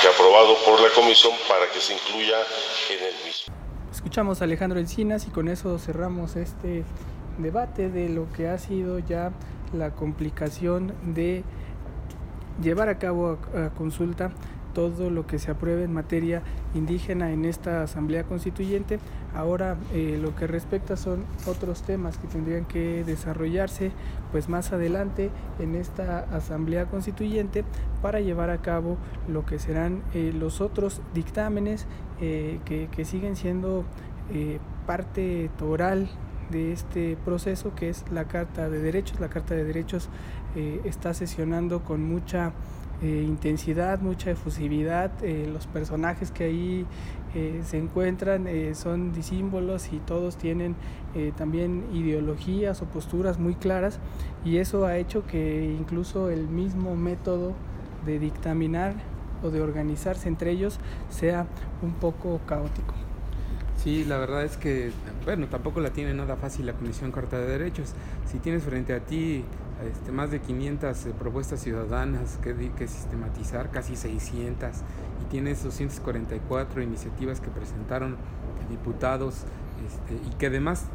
que 0.00 0.08
aprobado 0.08 0.56
por 0.64 0.80
la 0.80 0.90
comisión 0.90 1.32
para 1.48 1.70
que 1.70 1.80
se 1.80 1.94
incluya 1.94 2.36
en 2.90 3.04
el 3.04 3.14
mismo. 3.24 3.54
Escuchamos 3.92 4.40
a 4.40 4.44
Alejandro 4.44 4.78
Encinas 4.78 5.26
y 5.26 5.30
con 5.30 5.48
eso 5.48 5.78
cerramos 5.78 6.36
este 6.36 6.84
debate 7.38 7.88
de 7.88 8.08
lo 8.08 8.30
que 8.32 8.48
ha 8.48 8.58
sido 8.58 8.98
ya 8.98 9.32
la 9.72 9.94
complicación 9.94 10.94
de 11.02 11.44
llevar 12.62 12.88
a 12.88 12.98
cabo 12.98 13.38
a, 13.54 13.70
consulta 13.70 14.30
todo 14.74 15.08
lo 15.08 15.26
que 15.26 15.38
se 15.38 15.50
apruebe 15.50 15.84
en 15.84 15.92
materia 15.92 16.42
indígena 16.74 17.32
en 17.32 17.46
esta 17.46 17.82
Asamblea 17.82 18.24
Constituyente 18.24 18.98
Ahora 19.36 19.76
eh, 19.92 20.18
lo 20.20 20.34
que 20.34 20.46
respecta 20.46 20.96
son 20.96 21.26
otros 21.46 21.82
temas 21.82 22.16
que 22.16 22.26
tendrían 22.26 22.64
que 22.64 23.04
desarrollarse 23.04 23.92
pues 24.32 24.48
más 24.48 24.72
adelante 24.72 25.30
en 25.58 25.74
esta 25.74 26.20
asamblea 26.34 26.86
constituyente 26.86 27.62
para 28.00 28.20
llevar 28.20 28.48
a 28.48 28.62
cabo 28.62 28.96
lo 29.28 29.44
que 29.44 29.58
serán 29.58 30.02
eh, 30.14 30.32
los 30.34 30.62
otros 30.62 31.02
dictámenes 31.12 31.86
eh, 32.18 32.60
que, 32.64 32.88
que, 32.90 33.04
siguen 33.04 33.36
siendo 33.36 33.84
parte 34.86 35.50
toral 35.58 36.08
de 36.50 36.72
este 36.72 37.18
proceso 37.22 37.74
que 37.74 37.90
es 37.90 38.04
la 38.10 38.24
Carta 38.24 38.70
de 38.70 38.80
Derechos. 38.80 39.20
La 39.20 39.28
Carta 39.28 39.54
de 39.54 39.64
Derechos 39.64 40.08
está 40.84 41.14
sesionando 41.14 41.82
con 41.84 42.02
mucha 42.02 42.52
intensidad, 43.02 44.00
mucha 44.00 44.30
efusividad. 44.30 45.10
los 45.52 45.66
personajes 45.66 46.30
que 46.30 46.44
ahí 46.44 46.86
eh, 47.36 47.60
se 47.66 47.76
encuentran 47.76 48.46
eh, 48.46 48.74
son 48.74 49.12
disímbolos 49.12 49.92
y 49.92 49.98
todos 49.98 50.38
tienen 50.38 50.74
eh, 51.14 51.32
también 51.36 51.84
ideologías 51.92 52.80
o 52.80 52.86
posturas 52.86 53.38
muy 53.38 53.56
claras 53.56 53.98
y 54.42 54.56
eso 54.56 54.86
ha 54.86 54.96
hecho 54.96 55.26
que 55.26 55.76
incluso 55.78 56.30
el 56.30 56.48
mismo 56.48 56.96
método 56.96 57.52
de 58.06 58.18
dictaminar 58.18 58.94
o 59.42 59.50
de 59.50 59.60
organizarse 59.60 60.28
entre 60.28 60.50
ellos 60.50 60.78
sea 61.10 61.46
un 61.82 61.92
poco 61.92 62.40
caótico. 62.46 62.94
Sí, 63.76 64.06
la 64.06 64.16
verdad 64.16 64.42
es 64.42 64.56
que, 64.56 64.90
bueno, 65.26 65.46
tampoco 65.48 65.80
la 65.80 65.90
tiene 65.90 66.14
nada 66.14 66.36
fácil 66.36 66.64
la 66.64 66.72
Comisión 66.72 67.12
Carta 67.12 67.38
de 67.38 67.46
Derechos. 67.46 67.92
Si 68.24 68.38
tienes 68.38 68.62
frente 68.62 68.94
a 68.94 69.00
ti 69.00 69.44
este, 69.84 70.12
más 70.12 70.30
de 70.30 70.40
500 70.40 70.96
propuestas 71.18 71.60
ciudadanas 71.60 72.38
que, 72.42 72.54
que 72.72 72.88
sistematizar, 72.88 73.70
casi 73.70 73.96
600, 73.96 74.70
tiene 75.30 75.54
244 75.54 76.82
iniciativas 76.82 77.40
que 77.40 77.50
presentaron 77.50 78.16
diputados 78.70 79.44
este, 79.84 80.14
y 80.14 80.30
que 80.38 80.46
además 80.46 80.86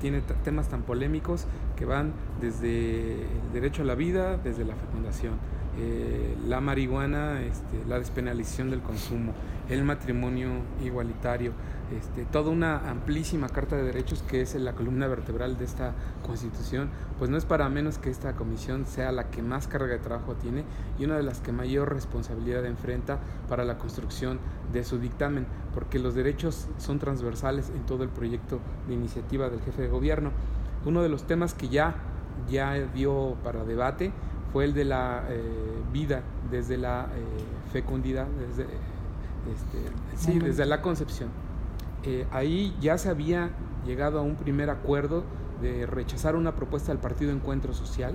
tiene 0.00 0.22
temas 0.44 0.68
tan 0.68 0.82
polémicos 0.82 1.46
que 1.76 1.84
van 1.84 2.12
desde 2.40 3.22
el 3.22 3.52
derecho 3.52 3.82
a 3.82 3.84
la 3.84 3.94
vida, 3.94 4.38
desde 4.38 4.64
la 4.64 4.74
fecundación, 4.74 5.34
eh, 5.78 6.34
la 6.46 6.60
marihuana, 6.60 7.42
este, 7.42 7.84
la 7.86 7.98
despenalización 7.98 8.70
del 8.70 8.80
consumo, 8.80 9.34
el 9.68 9.84
matrimonio 9.84 10.50
igualitario, 10.82 11.52
este, 11.94 12.24
toda 12.24 12.50
una 12.50 12.88
amplísima 12.90 13.48
carta 13.48 13.76
de 13.76 13.82
derechos 13.82 14.22
que 14.22 14.40
es 14.40 14.54
la 14.54 14.72
columna 14.72 15.06
vertebral 15.06 15.58
de 15.58 15.64
esta 15.64 15.92
constitución, 16.24 16.88
pues 17.18 17.30
no 17.30 17.36
es 17.36 17.44
para 17.44 17.68
menos 17.68 17.98
que 17.98 18.08
esta 18.10 18.34
comisión 18.34 18.86
sea 18.86 19.12
la 19.12 19.30
que 19.30 19.42
más 19.42 19.66
carga 19.66 19.88
de 19.88 19.98
trabajo 19.98 20.34
tiene 20.34 20.64
y 20.98 21.04
una 21.04 21.16
de 21.16 21.22
las 21.22 21.40
que 21.40 21.52
mayor 21.52 21.92
responsabilidad 21.92 22.64
enfrenta 22.64 23.18
para 23.48 23.64
la 23.64 23.76
construcción 23.76 24.38
de 24.72 24.82
su 24.82 24.98
dictamen, 24.98 25.46
porque 25.74 25.98
los 25.98 26.14
derechos 26.14 26.68
son 26.78 26.98
transversales 26.98 27.70
en 27.70 27.84
todo 27.84 28.02
el 28.02 28.08
proyecto 28.08 28.60
de 28.88 28.94
iniciativa 28.94 29.50
del 29.50 29.60
jefe 29.60 29.82
de 29.82 29.88
gobierno. 29.88 30.30
Uno 30.86 31.02
de 31.02 31.08
los 31.08 31.24
temas 31.26 31.52
que 31.52 31.68
ya, 31.68 31.96
ya 32.48 32.72
dio 32.74 33.36
para 33.44 33.64
debate 33.64 34.12
fue 34.56 34.64
el 34.64 34.72
de 34.72 34.86
la 34.86 35.22
eh, 35.28 35.42
vida 35.92 36.22
desde 36.50 36.78
la 36.78 37.10
eh, 37.14 37.72
fecundidad, 37.74 38.26
desde, 38.26 38.62
este, 38.62 39.78
sí, 40.16 40.38
desde 40.38 40.64
la 40.64 40.80
concepción 40.80 41.28
eh, 42.06 42.24
ahí 42.30 42.72
ya 42.80 42.96
se 42.98 43.08
había 43.08 43.50
llegado 43.84 44.20
a 44.20 44.22
un 44.22 44.36
primer 44.36 44.70
acuerdo 44.70 45.24
de 45.60 45.86
rechazar 45.86 46.36
una 46.36 46.54
propuesta 46.54 46.92
del 46.92 47.00
Partido 47.00 47.32
Encuentro 47.32 47.74
Social, 47.74 48.14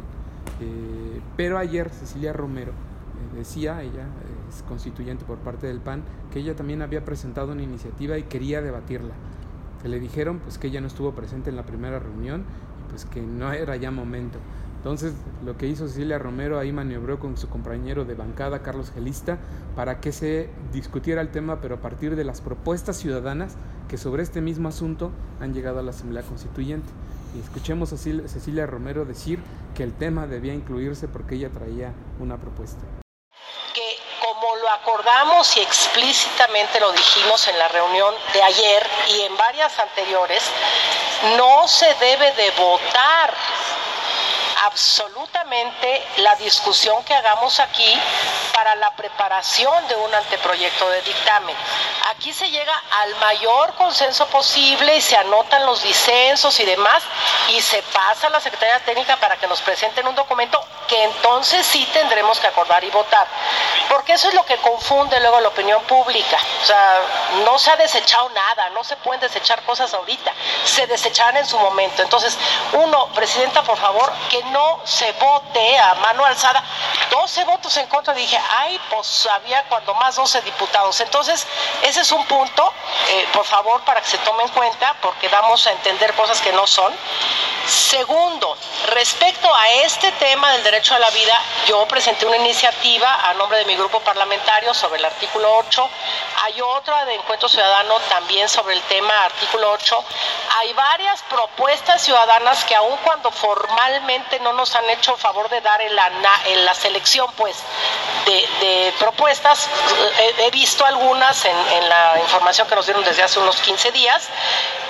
eh, 0.62 1.20
pero 1.36 1.58
ayer 1.58 1.90
Cecilia 1.90 2.32
Romero 2.32 2.72
eh, 2.72 3.38
decía, 3.38 3.84
ella 3.84 4.08
es 4.50 4.64
constituyente 4.64 5.26
por 5.26 5.40
parte 5.40 5.68
del 5.68 5.82
PAN, 5.82 6.04
que 6.32 6.40
ella 6.40 6.56
también 6.56 6.82
había 6.82 7.04
presentado 7.04 7.52
una 7.52 7.64
iniciativa 7.64 8.18
y 8.18 8.24
quería 8.24 8.62
debatirla. 8.62 9.14
Que 9.82 9.90
le 9.90 10.00
dijeron 10.00 10.40
pues 10.40 10.58
que 10.58 10.68
ella 10.68 10.80
no 10.80 10.88
estuvo 10.88 11.12
presente 11.12 11.50
en 11.50 11.58
la 11.58 11.66
primera 11.66 12.00
reunión 12.00 12.46
y 12.80 12.90
pues 12.90 13.04
que 13.04 13.22
no 13.22 13.52
era 13.52 13.76
ya 13.76 13.92
momento. 13.92 14.40
Entonces, 14.82 15.14
lo 15.46 15.56
que 15.58 15.68
hizo 15.68 15.88
Cecilia 15.88 16.18
Romero 16.18 16.58
ahí 16.58 16.72
maniobró 16.72 17.20
con 17.20 17.38
su 17.38 17.48
compañero 17.48 18.04
de 18.04 18.16
bancada, 18.16 18.64
Carlos 18.64 18.90
Gelista, 18.92 19.38
para 19.76 20.02
que 20.02 20.12
se 20.12 20.50
discutiera 20.74 21.22
el 21.22 21.30
tema, 21.30 21.62
pero 21.62 21.76
a 21.76 21.78
partir 21.78 22.16
de 22.16 22.24
las 22.24 22.42
propuestas 22.42 22.98
ciudadanas 22.98 23.54
que 23.88 24.00
sobre 24.00 24.24
este 24.24 24.42
mismo 24.42 24.70
asunto 24.70 25.12
han 25.40 25.54
llegado 25.54 25.78
a 25.78 25.84
la 25.84 25.92
Asamblea 25.92 26.24
Constituyente. 26.24 26.92
Y 27.36 27.42
escuchemos 27.42 27.94
a 27.94 27.98
Cecilia 27.98 28.66
Romero 28.66 29.06
decir 29.06 29.38
que 29.76 29.84
el 29.84 29.94
tema 29.94 30.26
debía 30.26 30.56
incluirse 30.56 31.08
porque 31.08 31.36
ella 31.36 31.52
traía 31.52 31.94
una 32.20 32.38
propuesta. 32.38 32.82
Que 33.76 33.98
como 34.20 34.56
lo 34.64 34.70
acordamos 34.70 35.58
y 35.58 35.60
explícitamente 35.60 36.80
lo 36.80 36.92
dijimos 36.92 37.48
en 37.48 37.60
la 37.60 37.68
reunión 37.68 38.16
de 38.34 38.42
ayer 38.42 38.84
y 39.10 39.22
en 39.22 39.38
varias 39.38 39.78
anteriores, 39.78 40.42
no 41.38 41.68
se 41.68 41.86
debe 42.02 42.34
de 42.34 42.50
votar 42.58 43.32
absolutamente 44.66 46.04
la 46.18 46.36
discusión 46.36 47.04
que 47.04 47.14
hagamos 47.14 47.60
aquí 47.60 48.00
para 48.54 48.76
la 48.76 48.96
preparación 48.96 49.88
de 49.88 49.96
un 49.96 50.14
anteproyecto 50.14 50.90
de 50.90 51.02
dictamen. 51.02 51.56
Aquí 52.10 52.32
se 52.34 52.50
llega 52.50 52.74
al 53.02 53.16
mayor 53.16 53.74
consenso 53.76 54.28
posible 54.28 54.96
y 54.98 55.02
se 55.02 55.18
anotan 55.18 55.66
los 55.66 55.82
disensos 55.82 56.60
y 56.60 56.66
demás 56.66 57.04
y 57.50 57.62
se 57.62 57.82
pasa 57.84 58.28
a 58.28 58.30
la 58.30 58.40
Secretaría 58.40 58.80
Técnica 58.86 59.18
para 59.18 59.38
que 59.38 59.48
nos 59.48 59.62
presenten 59.62 60.08
un 60.08 60.16
documento 60.16 60.64
que 60.88 61.04
entonces 61.04 61.66
sí 61.66 61.88
tendremos 61.94 62.40
que 62.40 62.48
acordar 62.48 62.84
y 62.84 62.90
votar. 62.90 63.26
Porque 63.90 64.14
eso 64.14 64.28
es 64.28 64.34
lo 64.34 64.46
que 64.46 64.58
confunde 64.58 65.20
luego 65.22 65.40
la 65.40 65.48
opinión 65.48 65.82
pública. 65.84 66.38
O 66.62 66.66
sea, 66.66 67.00
no 67.46 67.58
se 67.58 67.72
ha 67.72 67.78
desechado 67.78 68.30
nada, 68.30 68.70
no 68.72 68.84
se 68.84 68.96
pueden 68.98 69.22
desechar 69.22 69.64
cosas 69.64 69.94
ahorita, 69.94 70.34
se 70.66 70.86
desecharán 70.88 71.38
en 71.38 71.46
su 71.46 71.58
momento. 71.58 72.02
Entonces, 72.02 72.38
uno, 72.74 73.08
Presidenta, 73.14 73.64
por 73.64 73.78
favor, 73.78 74.12
que 74.30 74.44
no 74.52 74.80
se 74.84 75.12
vote 75.14 75.80
a 75.80 75.94
mano 75.96 76.26
alzada. 76.26 76.64
12 77.10 77.44
votos 77.46 77.76
en 77.78 77.88
contra, 77.88 78.14
dije, 78.14 78.40
ay, 78.58 78.80
pues 78.90 79.28
había 79.28 79.64
cuando 79.64 79.94
más 79.96 80.16
12 80.16 80.42
diputados. 80.42 81.00
Entonces, 81.02 81.46
ese 81.84 82.02
es 82.02 82.12
un 82.12 82.26
punto, 82.26 82.74
eh, 83.10 83.28
por 83.34 83.46
favor, 83.46 83.82
para 83.82 84.02
que 84.02 84.08
se 84.08 84.18
tome 84.20 84.44
en 84.44 84.50
cuenta, 84.50 84.96
porque 85.02 85.28
damos 85.30 85.66
a 85.68 85.72
entender 85.72 86.14
cosas 86.14 86.40
que 86.42 86.54
no 86.54 86.68
son. 86.68 86.94
Segundo, 87.68 88.58
respecto 88.88 89.54
a 89.54 89.70
este 89.84 90.12
tema 90.14 90.52
del 90.54 90.64
derecho 90.64 90.96
a 90.96 91.00
la 91.00 91.10
vida, 91.12 91.34
yo 91.68 91.86
presenté 91.88 92.26
una 92.26 92.38
iniciativa 92.38 93.30
a 93.30 93.34
nombre 93.36 93.60
de 93.60 93.66
mi 93.66 93.76
grupo 93.76 94.00
parlamentario 94.02 94.74
sobre 94.74 95.00
el 95.00 95.06
artículo 95.06 95.54
8. 95.58 95.90
Hay 96.44 96.60
otra 96.60 97.06
de 97.06 97.14
Encuentro 97.14 97.48
Ciudadano 97.48 98.00
también 98.10 98.50
sobre 98.50 98.74
el 98.74 98.82
tema 98.84 99.14
artículo 99.26 99.72
8. 99.74 100.04
Hay 100.60 100.74
varias 100.74 101.22
propuestas 101.24 102.02
ciudadanas 102.02 102.64
que 102.66 102.76
aun 102.76 102.98
cuando 103.04 103.30
formalmente 103.30 104.40
no 104.40 104.52
nos 104.54 104.74
han 104.76 104.90
hecho 104.90 105.16
favor 105.18 105.50
de 105.50 105.62
dar 105.62 105.80
en 105.82 105.96
la, 105.96 106.12
en 106.46 106.66
la 106.66 106.74
selección 106.74 107.32
pues, 107.38 107.58
de, 108.26 108.92
propuestas, 108.98 109.70
he, 110.40 110.50
visto 110.50 110.84
algunas 110.84 111.46
en 111.46 111.90
la 111.90 112.20
información 112.22 112.68
que 112.68 112.76
nos 112.76 112.86
dieron 112.86 113.04
desde 113.04 113.22
hace 113.22 113.40
unos 113.40 113.58
15 113.58 113.92
días 113.92 114.28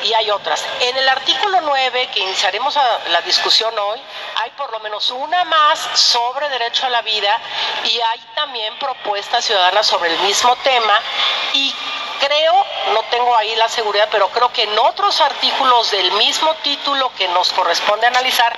y 0.04 0.14
hay 0.14 0.30
otras. 0.32 0.66
En 0.80 0.98
el 0.98 1.08
artículo 1.10 1.62
9, 1.62 2.10
que 2.14 2.20
iniciaremos 2.20 2.78
la 3.12 3.22
discusión 3.22 3.74
hoy, 3.78 4.00
hay 4.38 4.52
por 4.52 4.72
lo 4.72 4.80
menos 4.80 5.10
una 5.12 5.44
más 5.46 5.80
sobre 5.94 6.50
derecho 6.50 6.86
a 6.86 6.90
la 6.90 7.02
vida 7.02 7.40
y 7.84 8.00
hay 8.00 8.20
también 8.36 8.78
propuestas 8.80 9.46
ciudadanas 9.46 9.86
sobre 9.86 10.14
el 10.14 10.20
mismo 10.22 10.56
tema 10.58 10.94
y 11.54 11.74
creo, 12.20 12.54
no 12.94 13.02
tengo 13.10 13.36
ahí 13.36 13.56
la 13.56 13.68
seguridad, 13.68 14.08
pero 14.12 14.30
creo 14.30 14.52
que 14.54 14.64
en 14.64 14.78
otros 14.80 15.20
artículos 15.22 15.92
del 15.92 16.12
mismo 16.14 16.54
título 16.64 17.12
que 17.18 17.28
nos 17.30 17.52
corresponde 17.52 18.08
analizar 18.08 18.56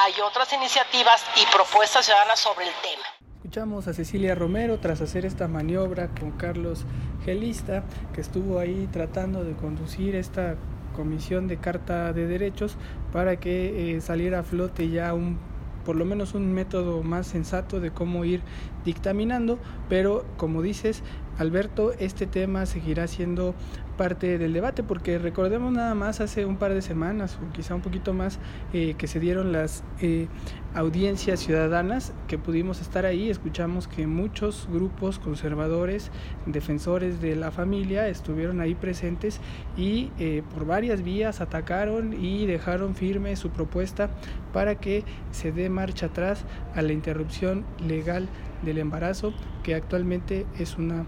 hay 0.00 0.20
otras 0.20 0.52
iniciativas 0.52 1.24
y 1.36 1.46
propuestas 1.46 2.04
ciudadanas 2.04 2.40
sobre 2.40 2.66
el 2.66 2.74
tema. 2.74 3.04
Escuchamos 3.36 3.86
a 3.88 3.92
Cecilia 3.92 4.34
Romero 4.34 4.80
tras 4.80 5.00
hacer 5.00 5.26
esta 5.26 5.48
maniobra 5.48 6.08
con 6.18 6.32
Carlos 6.32 6.80
Gelista, 7.24 7.84
que 8.14 8.20
estuvo 8.20 8.58
ahí 8.58 8.88
tratando 8.92 9.44
de 9.44 9.54
conducir 9.54 10.16
esta 10.16 10.56
comisión 10.94 11.46
de 11.46 11.58
carta 11.58 12.14
de 12.14 12.26
derechos 12.26 12.78
para 13.12 13.36
que 13.36 13.96
eh, 13.96 14.00
saliera 14.00 14.38
a 14.38 14.42
flote 14.42 14.88
ya 14.88 15.12
un 15.12 15.38
por 15.84 15.96
lo 15.96 16.04
menos 16.06 16.34
un 16.34 16.52
método 16.52 17.02
más 17.02 17.26
sensato 17.26 17.78
de 17.78 17.90
cómo 17.90 18.24
ir 18.24 18.40
dictaminando, 18.86 19.58
pero 19.88 20.24
como 20.38 20.62
dices, 20.62 21.02
Alberto, 21.38 21.92
este 21.98 22.26
tema 22.26 22.64
seguirá 22.64 23.06
siendo 23.06 23.54
parte 23.96 24.38
del 24.38 24.52
debate 24.52 24.82
porque 24.82 25.18
recordemos 25.18 25.72
nada 25.72 25.94
más 25.94 26.20
hace 26.20 26.44
un 26.44 26.56
par 26.56 26.74
de 26.74 26.82
semanas 26.82 27.38
o 27.42 27.52
quizá 27.52 27.74
un 27.74 27.80
poquito 27.80 28.12
más 28.12 28.38
eh, 28.72 28.94
que 28.98 29.06
se 29.06 29.20
dieron 29.20 29.52
las 29.52 29.84
eh, 30.00 30.28
audiencias 30.74 31.40
ciudadanas 31.40 32.12
que 32.28 32.36
pudimos 32.38 32.80
estar 32.80 33.06
ahí 33.06 33.30
escuchamos 33.30 33.88
que 33.88 34.06
muchos 34.06 34.68
grupos 34.70 35.18
conservadores 35.18 36.10
defensores 36.46 37.20
de 37.20 37.36
la 37.36 37.50
familia 37.50 38.08
estuvieron 38.08 38.60
ahí 38.60 38.74
presentes 38.74 39.40
y 39.76 40.10
eh, 40.18 40.42
por 40.52 40.66
varias 40.66 41.02
vías 41.02 41.40
atacaron 41.40 42.12
y 42.12 42.46
dejaron 42.46 42.94
firme 42.94 43.36
su 43.36 43.50
propuesta 43.50 44.10
para 44.52 44.76
que 44.76 45.04
se 45.30 45.52
dé 45.52 45.70
marcha 45.70 46.06
atrás 46.06 46.44
a 46.74 46.82
la 46.82 46.92
interrupción 46.92 47.64
legal 47.86 48.28
del 48.62 48.78
embarazo 48.78 49.32
que 49.62 49.74
actualmente 49.74 50.46
es 50.58 50.76
una 50.78 51.06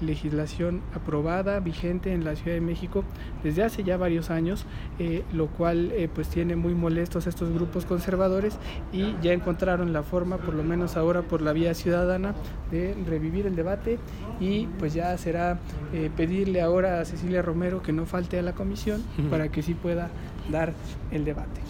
legislación 0.00 0.80
aprobada, 0.94 1.60
vigente 1.60 2.09
en 2.12 2.24
la 2.24 2.36
Ciudad 2.36 2.54
de 2.54 2.60
México 2.60 3.04
desde 3.42 3.62
hace 3.62 3.84
ya 3.84 3.96
varios 3.96 4.30
años, 4.30 4.66
eh, 4.98 5.24
lo 5.32 5.46
cual 5.46 5.92
eh, 5.92 6.08
pues 6.12 6.28
tiene 6.28 6.56
muy 6.56 6.74
molestos 6.74 7.26
estos 7.26 7.52
grupos 7.52 7.84
conservadores 7.84 8.58
y 8.92 9.14
ya 9.22 9.32
encontraron 9.32 9.92
la 9.92 10.02
forma, 10.02 10.38
por 10.38 10.54
lo 10.54 10.62
menos 10.62 10.96
ahora 10.96 11.22
por 11.22 11.42
la 11.42 11.52
vía 11.52 11.74
ciudadana, 11.74 12.34
de 12.70 12.96
revivir 13.06 13.46
el 13.46 13.56
debate 13.56 13.98
y 14.38 14.66
pues 14.78 14.94
ya 14.94 15.16
será 15.18 15.58
pedirle 16.16 16.60
ahora 16.60 17.00
a 17.00 17.04
Cecilia 17.04 17.42
Romero 17.42 17.82
que 17.82 17.92
no 17.92 18.06
falte 18.06 18.38
a 18.38 18.42
la 18.42 18.52
comisión 18.52 19.02
para 19.28 19.48
que 19.48 19.62
sí 19.62 19.74
pueda 19.74 20.10
dar 20.50 20.72
el 21.10 21.24
debate. 21.24 21.60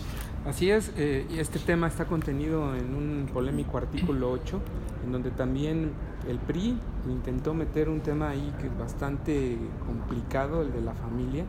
Así 0.46 0.70
es, 0.70 0.92
y 0.96 1.38
este 1.38 1.58
tema 1.58 1.86
está 1.86 2.06
contenido 2.06 2.74
en 2.74 2.94
un 2.94 3.28
polémico 3.32 3.78
artículo 3.78 4.30
8, 4.30 4.60
en 5.04 5.12
donde 5.12 5.30
también 5.30 5.92
el 6.28 6.38
PRI 6.38 6.78
intentó 7.08 7.54
meter 7.54 7.88
un 7.88 8.00
tema 8.00 8.30
ahí 8.30 8.52
que 8.60 8.66
es 8.66 8.78
bastante 8.78 9.58
complicado, 9.86 10.62
el 10.62 10.72
de 10.72 10.80
la 10.80 10.92
familia, 10.92 11.44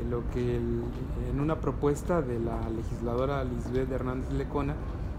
en 0.00 0.10
lo 0.10 0.28
que 0.30 0.56
en 0.56 1.40
una 1.40 1.60
propuesta 1.60 2.22
de 2.22 2.38
la 2.38 2.68
legisladora 2.70 3.44
Lisbeth 3.44 3.90
Hernández 3.90 4.30
Lecona, 4.32 4.74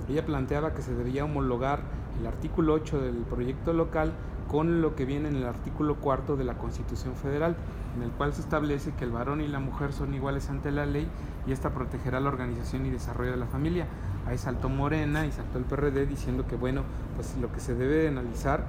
ella 0.10 0.26
planteaba 0.26 0.74
que 0.74 0.82
se 0.82 0.94
debía 0.94 1.26
homologar 1.26 1.82
el 2.20 2.28
artículo 2.28 2.74
8 2.74 3.02
del 3.02 3.16
proyecto 3.24 3.74
local 3.74 4.14
con 4.48 4.82
lo 4.82 4.96
que 4.96 5.06
viene 5.06 5.28
en 5.28 5.36
el 5.36 5.46
artículo 5.46 5.98
4 6.00 6.38
de 6.38 6.46
la 6.46 6.58
Constitución 6.58 7.16
Federal, 7.16 7.56
en 7.96 8.04
el 8.04 8.12
cual 8.12 8.34
se 8.34 8.42
establece 8.42 8.94
que 8.94 9.04
el 9.04 9.12
varón 9.12 9.42
y 9.42 9.48
la 9.48 9.60
mujer 9.60 9.92
son 9.92 10.14
iguales 10.14 10.50
ante 10.50 10.72
la 10.72 10.86
ley 10.86 11.08
y 11.46 11.52
esta 11.52 11.72
protegerá 11.72 12.20
la 12.20 12.30
organización 12.30 12.86
y 12.86 12.90
desarrollo 12.90 13.32
de 13.32 13.38
la 13.38 13.48
familia. 13.48 13.88
Ahí 14.26 14.38
saltó 14.38 14.70
Morena 14.70 15.26
y 15.26 15.32
saltó 15.32 15.58
el 15.58 15.66
PRD 15.66 16.06
diciendo 16.06 16.46
que 16.48 16.56
bueno, 16.56 16.84
pues 17.16 17.36
lo 17.38 17.52
que 17.52 17.60
se 17.60 17.76
debe 17.76 18.08
analizar 18.08 18.66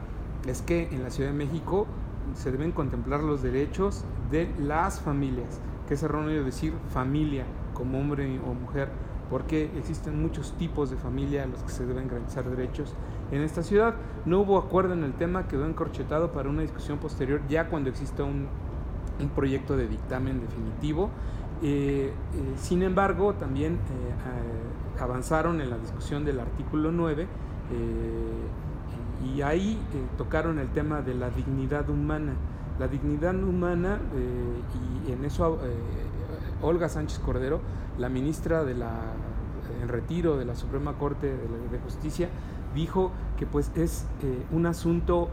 es 0.46 0.62
que 0.62 0.88
en 0.90 1.02
la 1.02 1.10
Ciudad 1.10 1.30
de 1.30 1.36
México 1.36 1.86
se 2.34 2.50
deben 2.50 2.72
contemplar 2.72 3.20
los 3.20 3.42
derechos 3.42 4.04
de 4.30 4.50
las 4.58 5.00
familias, 5.00 5.60
que 5.86 5.94
es 5.94 6.02
erróneo 6.02 6.44
decir 6.44 6.72
familia 6.92 7.44
como 7.74 7.98
hombre 7.98 8.40
o 8.46 8.54
mujer, 8.54 8.88
porque 9.30 9.70
existen 9.76 10.20
muchos 10.20 10.52
tipos 10.52 10.90
de 10.90 10.96
familia 10.96 11.44
a 11.44 11.46
los 11.46 11.62
que 11.62 11.70
se 11.70 11.86
deben 11.86 12.08
garantizar 12.08 12.48
derechos 12.48 12.94
en 13.30 13.42
esta 13.42 13.62
ciudad. 13.62 13.94
No 14.24 14.40
hubo 14.40 14.58
acuerdo 14.58 14.94
en 14.94 15.04
el 15.04 15.12
tema, 15.12 15.48
quedó 15.48 15.66
encorchetado 15.66 16.32
para 16.32 16.48
una 16.48 16.62
discusión 16.62 16.98
posterior 16.98 17.40
ya 17.48 17.68
cuando 17.68 17.90
exista 17.90 18.24
un, 18.24 18.48
proyecto 19.34 19.76
de 19.76 19.88
dictamen 19.88 20.40
definitivo. 20.40 21.10
Eh, 21.60 22.12
eh, 22.12 22.12
sin 22.56 22.82
embargo, 22.84 23.34
también 23.34 23.74
eh, 23.74 25.02
avanzaron 25.02 25.60
en 25.60 25.70
la 25.70 25.78
discusión 25.78 26.24
del 26.24 26.38
artículo 26.38 26.92
9 26.92 27.26
y 29.24 29.42
ahí 29.42 29.78
eh, 29.94 30.06
tocaron 30.16 30.58
el 30.58 30.68
tema 30.68 31.02
de 31.02 31.14
la 31.14 31.30
dignidad 31.30 31.88
humana. 31.90 32.34
La 32.78 32.86
dignidad 32.86 33.34
humana, 33.34 33.98
eh, 34.14 35.08
y 35.08 35.12
en 35.12 35.24
eso 35.24 35.58
eh, 35.64 35.72
Olga 36.62 36.88
Sánchez 36.88 37.18
Cordero, 37.18 37.60
la 37.98 38.08
ministra 38.08 38.62
de 38.62 38.74
la, 38.74 38.92
en 39.82 39.88
retiro 39.88 40.36
de 40.36 40.44
la 40.44 40.54
Suprema 40.54 40.94
Corte 40.94 41.26
de, 41.26 41.78
Justicia, 41.80 42.28
dijo 42.74 43.10
que 43.36 43.46
pues 43.46 43.72
es 43.74 44.06
un 44.52 44.66
asunto 44.66 45.28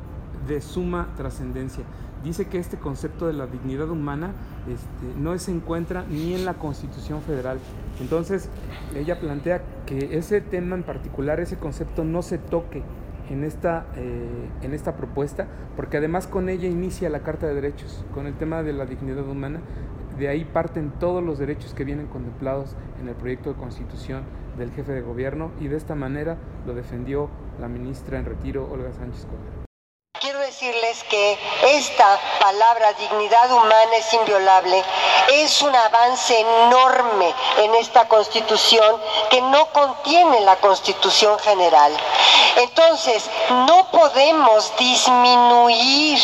de 0.47 0.61
suma 0.61 1.09
trascendencia. 1.17 1.83
Dice 2.23 2.47
que 2.47 2.57
este 2.57 2.77
concepto 2.77 3.27
de 3.27 3.33
la 3.33 3.45
dignidad 3.45 3.89
humana 3.89 4.31
este, 4.67 5.19
no 5.19 5.37
se 5.37 5.51
encuentra 5.51 6.05
ni 6.09 6.33
en 6.33 6.45
la 6.45 6.55
Constitución 6.55 7.21
Federal. 7.21 7.59
Entonces, 8.01 8.49
ella 8.95 9.19
plantea 9.19 9.61
que 9.85 10.17
ese 10.17 10.41
tema 10.41 10.75
en 10.75 10.81
particular, 10.81 11.39
ese 11.39 11.57
concepto 11.57 12.03
no 12.03 12.23
se 12.23 12.39
toque 12.39 12.81
en 13.29 13.43
esta, 13.43 13.85
eh, 13.95 14.49
en 14.61 14.73
esta 14.73 14.95
propuesta, 14.95 15.47
porque 15.75 15.97
además 15.97 16.27
con 16.27 16.49
ella 16.49 16.67
inicia 16.67 17.09
la 17.09 17.21
Carta 17.21 17.47
de 17.47 17.55
Derechos, 17.55 18.05
con 18.13 18.27
el 18.27 18.38
tema 18.38 18.63
de 18.63 18.73
la 18.73 18.85
dignidad 18.85 19.27
humana. 19.27 19.61
De 20.17 20.29
ahí 20.29 20.45
parten 20.45 20.91
todos 20.99 21.21
los 21.21 21.39
derechos 21.39 21.73
que 21.73 21.83
vienen 21.83 22.07
contemplados 22.07 22.75
en 23.01 23.09
el 23.09 23.15
proyecto 23.15 23.51
de 23.51 23.59
constitución 23.59 24.23
del 24.57 24.71
jefe 24.71 24.93
de 24.93 25.01
gobierno 25.01 25.51
y 25.59 25.67
de 25.67 25.75
esta 25.75 25.95
manera 25.95 26.38
lo 26.65 26.73
defendió 26.73 27.29
la 27.59 27.67
ministra 27.67 28.17
en 28.17 28.25
retiro, 28.25 28.69
Olga 28.71 28.93
Sánchez 28.93 29.25
Cordero 29.25 29.65
decirles 30.45 31.03
que 31.09 31.38
esta 31.63 32.19
palabra 32.39 32.93
dignidad 32.93 33.51
humana 33.51 33.95
es 33.97 34.13
inviolable. 34.13 34.83
Es 35.33 35.61
un 35.61 35.75
avance 35.75 36.39
enorme 36.39 37.33
en 37.57 37.75
esta 37.75 38.07
constitución 38.07 39.01
que 39.29 39.41
no 39.41 39.65
contiene 39.73 40.41
la 40.41 40.55
constitución 40.57 41.38
general. 41.39 41.91
Entonces, 42.57 43.29
no 43.49 43.87
podemos 43.91 44.71
disminuir 44.77 46.19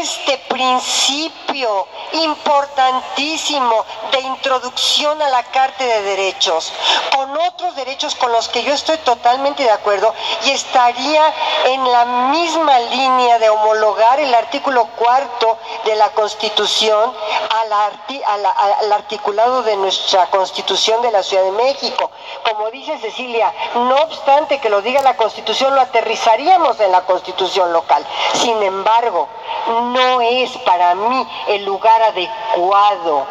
este 0.00 0.38
principio 0.48 1.86
importantísimo 2.16 3.84
de 4.12 4.20
introducción 4.20 5.20
a 5.22 5.28
la 5.28 5.42
Carta 5.44 5.84
de 5.84 6.02
Derechos 6.02 6.72
con 7.14 7.36
otros 7.36 7.74
derechos 7.76 8.14
con 8.14 8.32
los 8.32 8.48
que 8.48 8.62
yo 8.62 8.72
estoy 8.72 8.98
totalmente 8.98 9.62
de 9.62 9.70
acuerdo 9.70 10.12
y 10.44 10.50
estaría 10.50 11.32
en 11.64 11.90
la 11.90 12.04
misma 12.04 12.78
línea 12.78 13.38
de 13.38 13.48
homologar 13.48 14.20
el 14.20 14.34
artículo 14.34 14.86
cuarto 14.96 15.58
de 15.84 15.94
la 15.96 16.10
Constitución 16.10 17.12
al, 17.50 18.92
articulado 18.92 19.62
de 19.62 19.76
nuestra 19.76 20.26
Constitución 20.26 21.02
de 21.02 21.10
la 21.10 21.22
Ciudad 21.22 21.44
de 21.44 21.52
México. 21.52 22.10
Como 22.50 22.70
dice 22.70 22.98
Cecilia, 22.98 23.52
no 23.74 23.96
obstante 24.02 24.58
que 24.58 24.70
lo 24.70 24.82
diga 24.82 25.02
la 25.02 25.16
Constitución, 25.16 25.74
lo 25.74 25.80
aterrizaríamos 25.80 26.78
en 26.80 26.92
la 26.92 27.02
Constitución 27.02 27.72
local. 27.72 28.04
Sin 28.34 28.62
embargo, 28.62 29.28
no 29.66 30.20
es 30.20 30.50
para 30.58 30.94
mí 30.94 31.26
el 31.48 31.64
lugar 31.64 32.02
adecuado. 32.06 33.26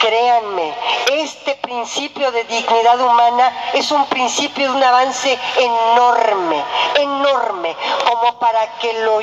Créanme, 0.00 0.74
este 1.10 1.56
principio 1.56 2.30
de 2.30 2.44
dignidad 2.44 3.00
humana 3.00 3.70
es 3.72 3.90
un 3.90 4.04
principio 4.06 4.70
de 4.70 4.76
un 4.76 4.82
avance 4.82 5.38
enorme, 5.58 6.62
enorme, 6.96 7.76
como 8.08 8.38
para 8.38 8.78
que 8.78 8.92
lo 9.02 9.20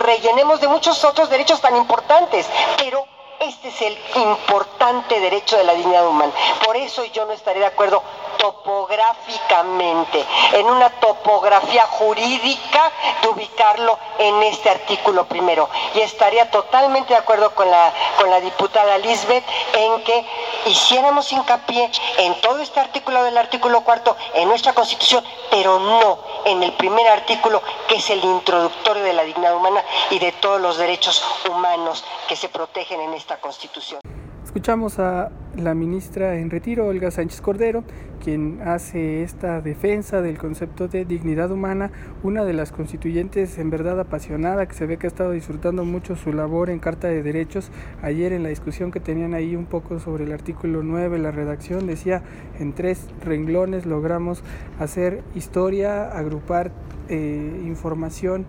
rellenemos 0.00 0.60
de 0.60 0.68
muchos 0.68 1.04
otros 1.04 1.28
derechos 1.28 1.60
tan 1.60 1.76
importantes, 1.76 2.48
pero 2.78 3.06
este 3.40 3.68
es 3.68 3.82
el 3.82 3.98
importante 4.16 5.20
derecho 5.20 5.56
de 5.56 5.64
la 5.64 5.74
dignidad 5.74 6.06
humana. 6.06 6.32
Por 6.64 6.76
eso 6.76 7.04
yo 7.06 7.26
no 7.26 7.32
estaré 7.32 7.60
de 7.60 7.66
acuerdo 7.66 8.02
topográficamente, 8.44 10.22
en 10.52 10.66
una 10.66 10.90
topografía 11.00 11.86
jurídica 11.86 12.92
de 13.22 13.28
ubicarlo 13.28 13.98
en 14.18 14.42
este 14.42 14.68
artículo 14.68 15.24
primero. 15.24 15.70
Y 15.94 16.00
estaría 16.00 16.50
totalmente 16.50 17.14
de 17.14 17.18
acuerdo 17.18 17.54
con 17.54 17.70
la, 17.70 17.90
con 18.18 18.28
la 18.28 18.40
diputada 18.40 18.98
Lisbeth 18.98 19.44
en 19.74 20.04
que 20.04 20.26
hiciéramos 20.66 21.32
hincapié 21.32 21.90
en 22.18 22.38
todo 22.42 22.58
este 22.58 22.80
artículo 22.80 23.24
del 23.24 23.38
artículo 23.38 23.80
cuarto 23.80 24.14
en 24.34 24.46
nuestra 24.46 24.74
constitución, 24.74 25.24
pero 25.50 25.78
no 25.78 26.18
en 26.44 26.62
el 26.62 26.74
primer 26.74 27.06
artículo 27.08 27.62
que 27.88 27.96
es 27.96 28.10
el 28.10 28.22
introductorio 28.22 29.04
de 29.04 29.14
la 29.14 29.24
dignidad 29.24 29.56
humana 29.56 29.82
y 30.10 30.18
de 30.18 30.32
todos 30.32 30.60
los 30.60 30.76
derechos 30.76 31.24
humanos 31.50 32.04
que 32.28 32.36
se 32.36 32.50
protegen 32.50 33.00
en 33.00 33.14
esta 33.14 33.38
constitución. 33.38 34.00
Escuchamos 34.44 34.98
a 34.98 35.30
la 35.56 35.74
ministra 35.74 36.34
en 36.34 36.48
retiro, 36.50 36.86
Olga 36.86 37.10
Sánchez 37.10 37.40
Cordero, 37.40 37.82
quien 38.24 38.62
hace 38.64 39.22
esta 39.22 39.60
defensa 39.60 40.22
del 40.22 40.38
concepto 40.38 40.88
de 40.88 41.04
dignidad 41.04 41.50
humana, 41.50 41.90
una 42.22 42.46
de 42.46 42.54
las 42.54 42.72
constituyentes 42.72 43.58
en 43.58 43.68
verdad 43.68 44.00
apasionada, 44.00 44.66
que 44.66 44.72
se 44.72 44.86
ve 44.86 44.96
que 44.96 45.06
ha 45.06 45.08
estado 45.08 45.32
disfrutando 45.32 45.84
mucho 45.84 46.16
su 46.16 46.32
labor 46.32 46.70
en 46.70 46.78
Carta 46.78 47.08
de 47.08 47.22
Derechos. 47.22 47.70
Ayer 48.00 48.32
en 48.32 48.42
la 48.42 48.48
discusión 48.48 48.90
que 48.92 48.98
tenían 48.98 49.34
ahí 49.34 49.54
un 49.54 49.66
poco 49.66 50.00
sobre 50.00 50.24
el 50.24 50.32
artículo 50.32 50.82
9, 50.82 51.18
la 51.18 51.32
redacción 51.32 51.86
decía, 51.86 52.22
en 52.58 52.72
tres 52.72 53.08
renglones 53.22 53.84
logramos 53.84 54.42
hacer 54.80 55.22
historia, 55.34 56.08
agrupar 56.08 56.72
eh, 57.10 57.62
información 57.66 58.46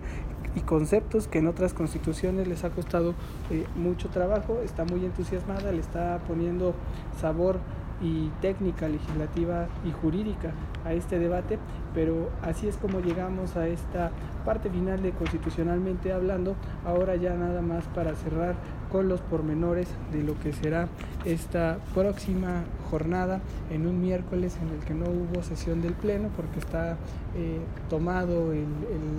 y 0.54 0.60
conceptos 0.60 1.28
que 1.28 1.38
en 1.38 1.48
otras 1.48 1.74
constituciones 1.74 2.48
les 2.48 2.64
ha 2.64 2.70
costado 2.70 3.14
eh, 3.50 3.66
mucho 3.76 4.08
trabajo. 4.08 4.60
Está 4.64 4.86
muy 4.86 5.04
entusiasmada, 5.04 5.70
le 5.70 5.80
está 5.80 6.18
poniendo 6.26 6.74
sabor 7.20 7.58
y 8.02 8.28
técnica 8.40 8.88
legislativa 8.88 9.66
y 9.84 9.92
jurídica 9.92 10.52
a 10.84 10.92
este 10.92 11.18
debate, 11.18 11.58
pero 11.94 12.30
así 12.42 12.68
es 12.68 12.76
como 12.76 13.00
llegamos 13.00 13.56
a 13.56 13.66
esta 13.68 14.10
parte 14.46 14.70
final 14.70 15.02
de 15.02 15.10
constitucionalmente 15.10 16.12
hablando, 16.12 16.54
ahora 16.84 17.16
ya 17.16 17.34
nada 17.34 17.60
más 17.60 17.84
para 17.94 18.14
cerrar 18.14 18.54
con 18.90 19.08
los 19.08 19.20
pormenores 19.20 19.88
de 20.12 20.22
lo 20.22 20.38
que 20.38 20.52
será 20.52 20.88
esta 21.24 21.78
próxima 21.92 22.62
jornada 22.88 23.40
en 23.70 23.86
un 23.86 24.00
miércoles 24.00 24.56
en 24.62 24.68
el 24.68 24.84
que 24.84 24.94
no 24.94 25.06
hubo 25.06 25.42
sesión 25.42 25.82
del 25.82 25.92
Pleno 25.94 26.28
porque 26.36 26.60
está 26.60 26.96
eh, 27.36 27.58
tomado 27.90 28.52
en, 28.52 28.66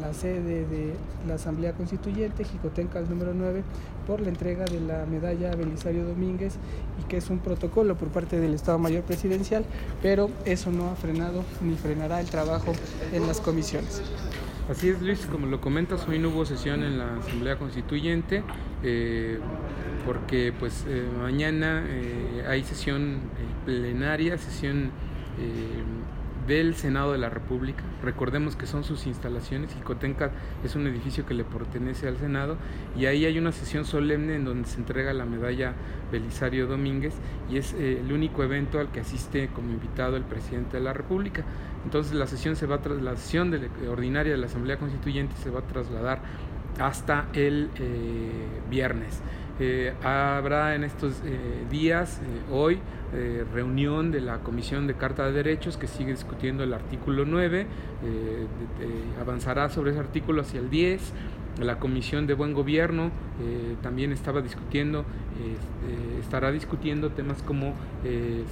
la 0.01 0.13
sede 0.13 0.65
de 0.65 0.93
la 1.27 1.35
Asamblea 1.35 1.73
Constituyente, 1.73 2.45
Jicotencas 2.45 3.09
número 3.09 3.33
9, 3.33 3.63
por 4.05 4.21
la 4.21 4.29
entrega 4.29 4.63
de 4.63 4.79
la 4.79 5.05
medalla 5.05 5.53
Belisario 5.55 6.05
Domínguez 6.05 6.53
y 7.01 7.07
que 7.07 7.17
es 7.17 7.29
un 7.29 7.39
protocolo 7.39 7.95
por 7.95 8.07
parte 8.07 8.39
del 8.39 8.53
Estado 8.53 8.79
Mayor 8.79 9.03
Presidencial, 9.03 9.65
pero 10.01 10.29
eso 10.45 10.71
no 10.71 10.89
ha 10.89 10.95
frenado 10.95 11.43
ni 11.61 11.75
frenará 11.75 12.21
el 12.21 12.29
trabajo 12.29 12.71
en 13.11 13.27
las 13.27 13.41
comisiones. 13.41 14.01
Así 14.69 14.89
es, 14.89 15.01
Luis, 15.01 15.25
como 15.31 15.47
lo 15.47 15.61
comentas, 15.61 16.05
hoy 16.09 16.19
no 16.19 16.27
hubo 16.27 16.45
sesión 16.45 16.83
en 16.83 16.97
la 16.97 17.15
Asamblea 17.15 17.55
Constituyente 17.55 18.43
eh, 18.83 19.39
porque 20.05 20.53
pues 20.59 20.83
eh, 20.89 21.07
mañana 21.21 21.85
eh, 21.87 22.43
hay 22.45 22.65
sesión 22.65 23.19
plenaria, 23.65 24.37
sesión 24.37 24.91
del 26.47 26.75
Senado 26.75 27.11
de 27.11 27.17
la 27.17 27.29
República. 27.29 27.83
Recordemos 28.01 28.55
que 28.55 28.65
son 28.65 28.83
sus 28.83 29.05
instalaciones 29.05 29.75
y 29.77 29.83
Cotenca 29.83 30.31
es 30.63 30.75
un 30.75 30.87
edificio 30.87 31.25
que 31.25 31.33
le 31.33 31.43
pertenece 31.43 32.07
al 32.07 32.17
Senado 32.17 32.57
y 32.97 33.05
ahí 33.05 33.25
hay 33.25 33.37
una 33.37 33.51
sesión 33.51 33.85
solemne 33.85 34.35
en 34.35 34.45
donde 34.45 34.67
se 34.67 34.77
entrega 34.77 35.13
la 35.13 35.25
medalla 35.25 35.73
Belisario 36.11 36.67
Domínguez 36.67 37.13
y 37.51 37.57
es 37.57 37.73
eh, 37.73 37.99
el 37.99 38.11
único 38.11 38.43
evento 38.43 38.79
al 38.79 38.91
que 38.91 39.01
asiste 39.01 39.49
como 39.49 39.71
invitado 39.71 40.15
el 40.15 40.23
presidente 40.23 40.77
de 40.77 40.83
la 40.83 40.93
República. 40.93 41.43
Entonces 41.83 42.13
la 42.13 42.27
sesión 42.27 42.55
se 42.55 42.65
va 42.65 42.79
la 43.01 43.15
sesión 43.15 43.51
de, 43.51 43.69
ordinaria 43.89 44.31
de 44.31 44.37
la 44.37 44.47
Asamblea 44.47 44.77
Constituyente 44.77 45.35
se 45.41 45.49
va 45.49 45.59
a 45.59 45.63
trasladar 45.63 46.21
hasta 46.79 47.27
el 47.33 47.69
eh, 47.75 48.31
viernes. 48.69 49.21
Eh, 49.59 49.93
habrá 50.03 50.75
en 50.75 50.83
estos 50.83 51.21
días, 51.69 52.21
hoy, 52.51 52.79
eh, 53.13 53.45
reunión 53.53 54.11
de 54.11 54.19
la 54.19 54.39
Comisión 54.39 54.85
de 54.85 54.93
Carta 54.93 55.25
de 55.25 55.31
Derechos 55.31 55.77
que 55.77 55.87
sigue 55.87 56.11
discutiendo 56.11 56.63
el 56.63 56.73
artículo 56.73 57.23
9, 57.25 57.61
eh, 57.61 58.45
avanzará 59.19 59.69
sobre 59.69 59.91
ese 59.91 59.99
artículo 59.99 60.41
hacia 60.41 60.59
el 60.59 60.69
10. 60.69 61.13
La 61.59 61.79
Comisión 61.79 62.27
de 62.27 62.33
Buen 62.33 62.53
Gobierno 62.53 63.11
eh, 63.41 63.75
también 63.81 64.11
estaba 64.11 64.41
discutiendo, 64.41 65.05
estará 66.19 66.51
discutiendo 66.51 67.11
temas 67.11 67.41
como 67.43 67.73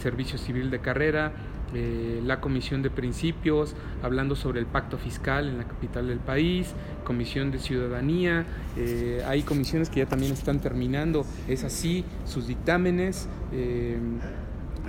servicio 0.02 0.38
civil 0.38 0.70
de 0.70 0.80
carrera, 0.80 1.34
la 2.24 2.40
Comisión 2.40 2.82
de 2.84 2.90
Principios, 2.90 3.76
hablando 4.04 4.36
sobre 4.36 4.60
el 4.60 4.66
pacto 4.66 4.98
fiscal 4.98 5.48
en 5.50 5.58
la 5.58 5.66
capital 5.66 6.08
del 6.08 6.20
país, 6.20 6.74
Comisión 7.04 7.52
de 7.52 7.60
Ciudadanía, 7.60 8.46
hay 9.28 9.42
comisiones 9.42 9.90
que 9.90 10.02
ya 10.02 10.06
también 10.06 10.32
están 10.32 10.60
terminando, 10.60 11.26
es 11.48 11.64
así, 11.64 12.06
sus 12.26 12.48
dictámenes. 12.48 13.28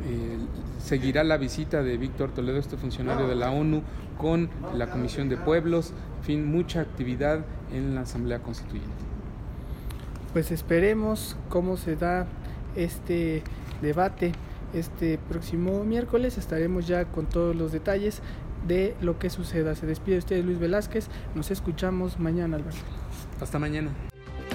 Eh, 0.07 0.37
seguirá 0.79 1.25
la 1.25 1.37
visita 1.37 1.83
de 1.83 1.97
Víctor 1.97 2.31
Toledo, 2.31 2.59
este 2.59 2.77
funcionario 2.77 3.27
de 3.27 3.35
la 3.35 3.51
ONU, 3.51 3.83
con 4.19 4.51
la 4.75 4.89
Comisión 4.91 5.29
de 5.29 5.37
Pueblos, 5.37 5.93
en 6.19 6.25
fin, 6.25 6.47
mucha 6.47 6.81
actividad 6.81 7.45
en 7.73 7.95
la 7.95 8.03
Asamblea 8.03 8.41
Constituyente. 8.41 8.91
Pues 10.33 10.51
esperemos 10.51 11.37
cómo 11.49 11.77
se 11.77 11.97
da 11.97 12.27
este 12.75 13.43
debate. 13.83 14.33
Este 14.75 15.19
próximo 15.19 15.85
miércoles 15.85 16.39
estaremos 16.39 16.87
ya 16.87 17.07
con 17.07 17.27
todos 17.27 17.57
los 17.57 17.73
detalles 17.73 18.21
de 18.67 18.95
lo 19.01 19.19
que 19.19 19.31
suceda. 19.31 19.75
Se 19.75 19.87
despide 19.87 20.19
usted 20.19 20.45
Luis 20.45 20.59
Velázquez. 20.59 21.09
Nos 21.35 21.51
escuchamos 21.51 22.19
mañana, 22.19 22.57
Alberto. 22.57 22.81
Hasta 23.41 23.59
mañana. 23.59 23.91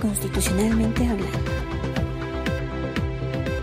Constitucionalmente 0.02 1.08
hablando. 1.08 1.71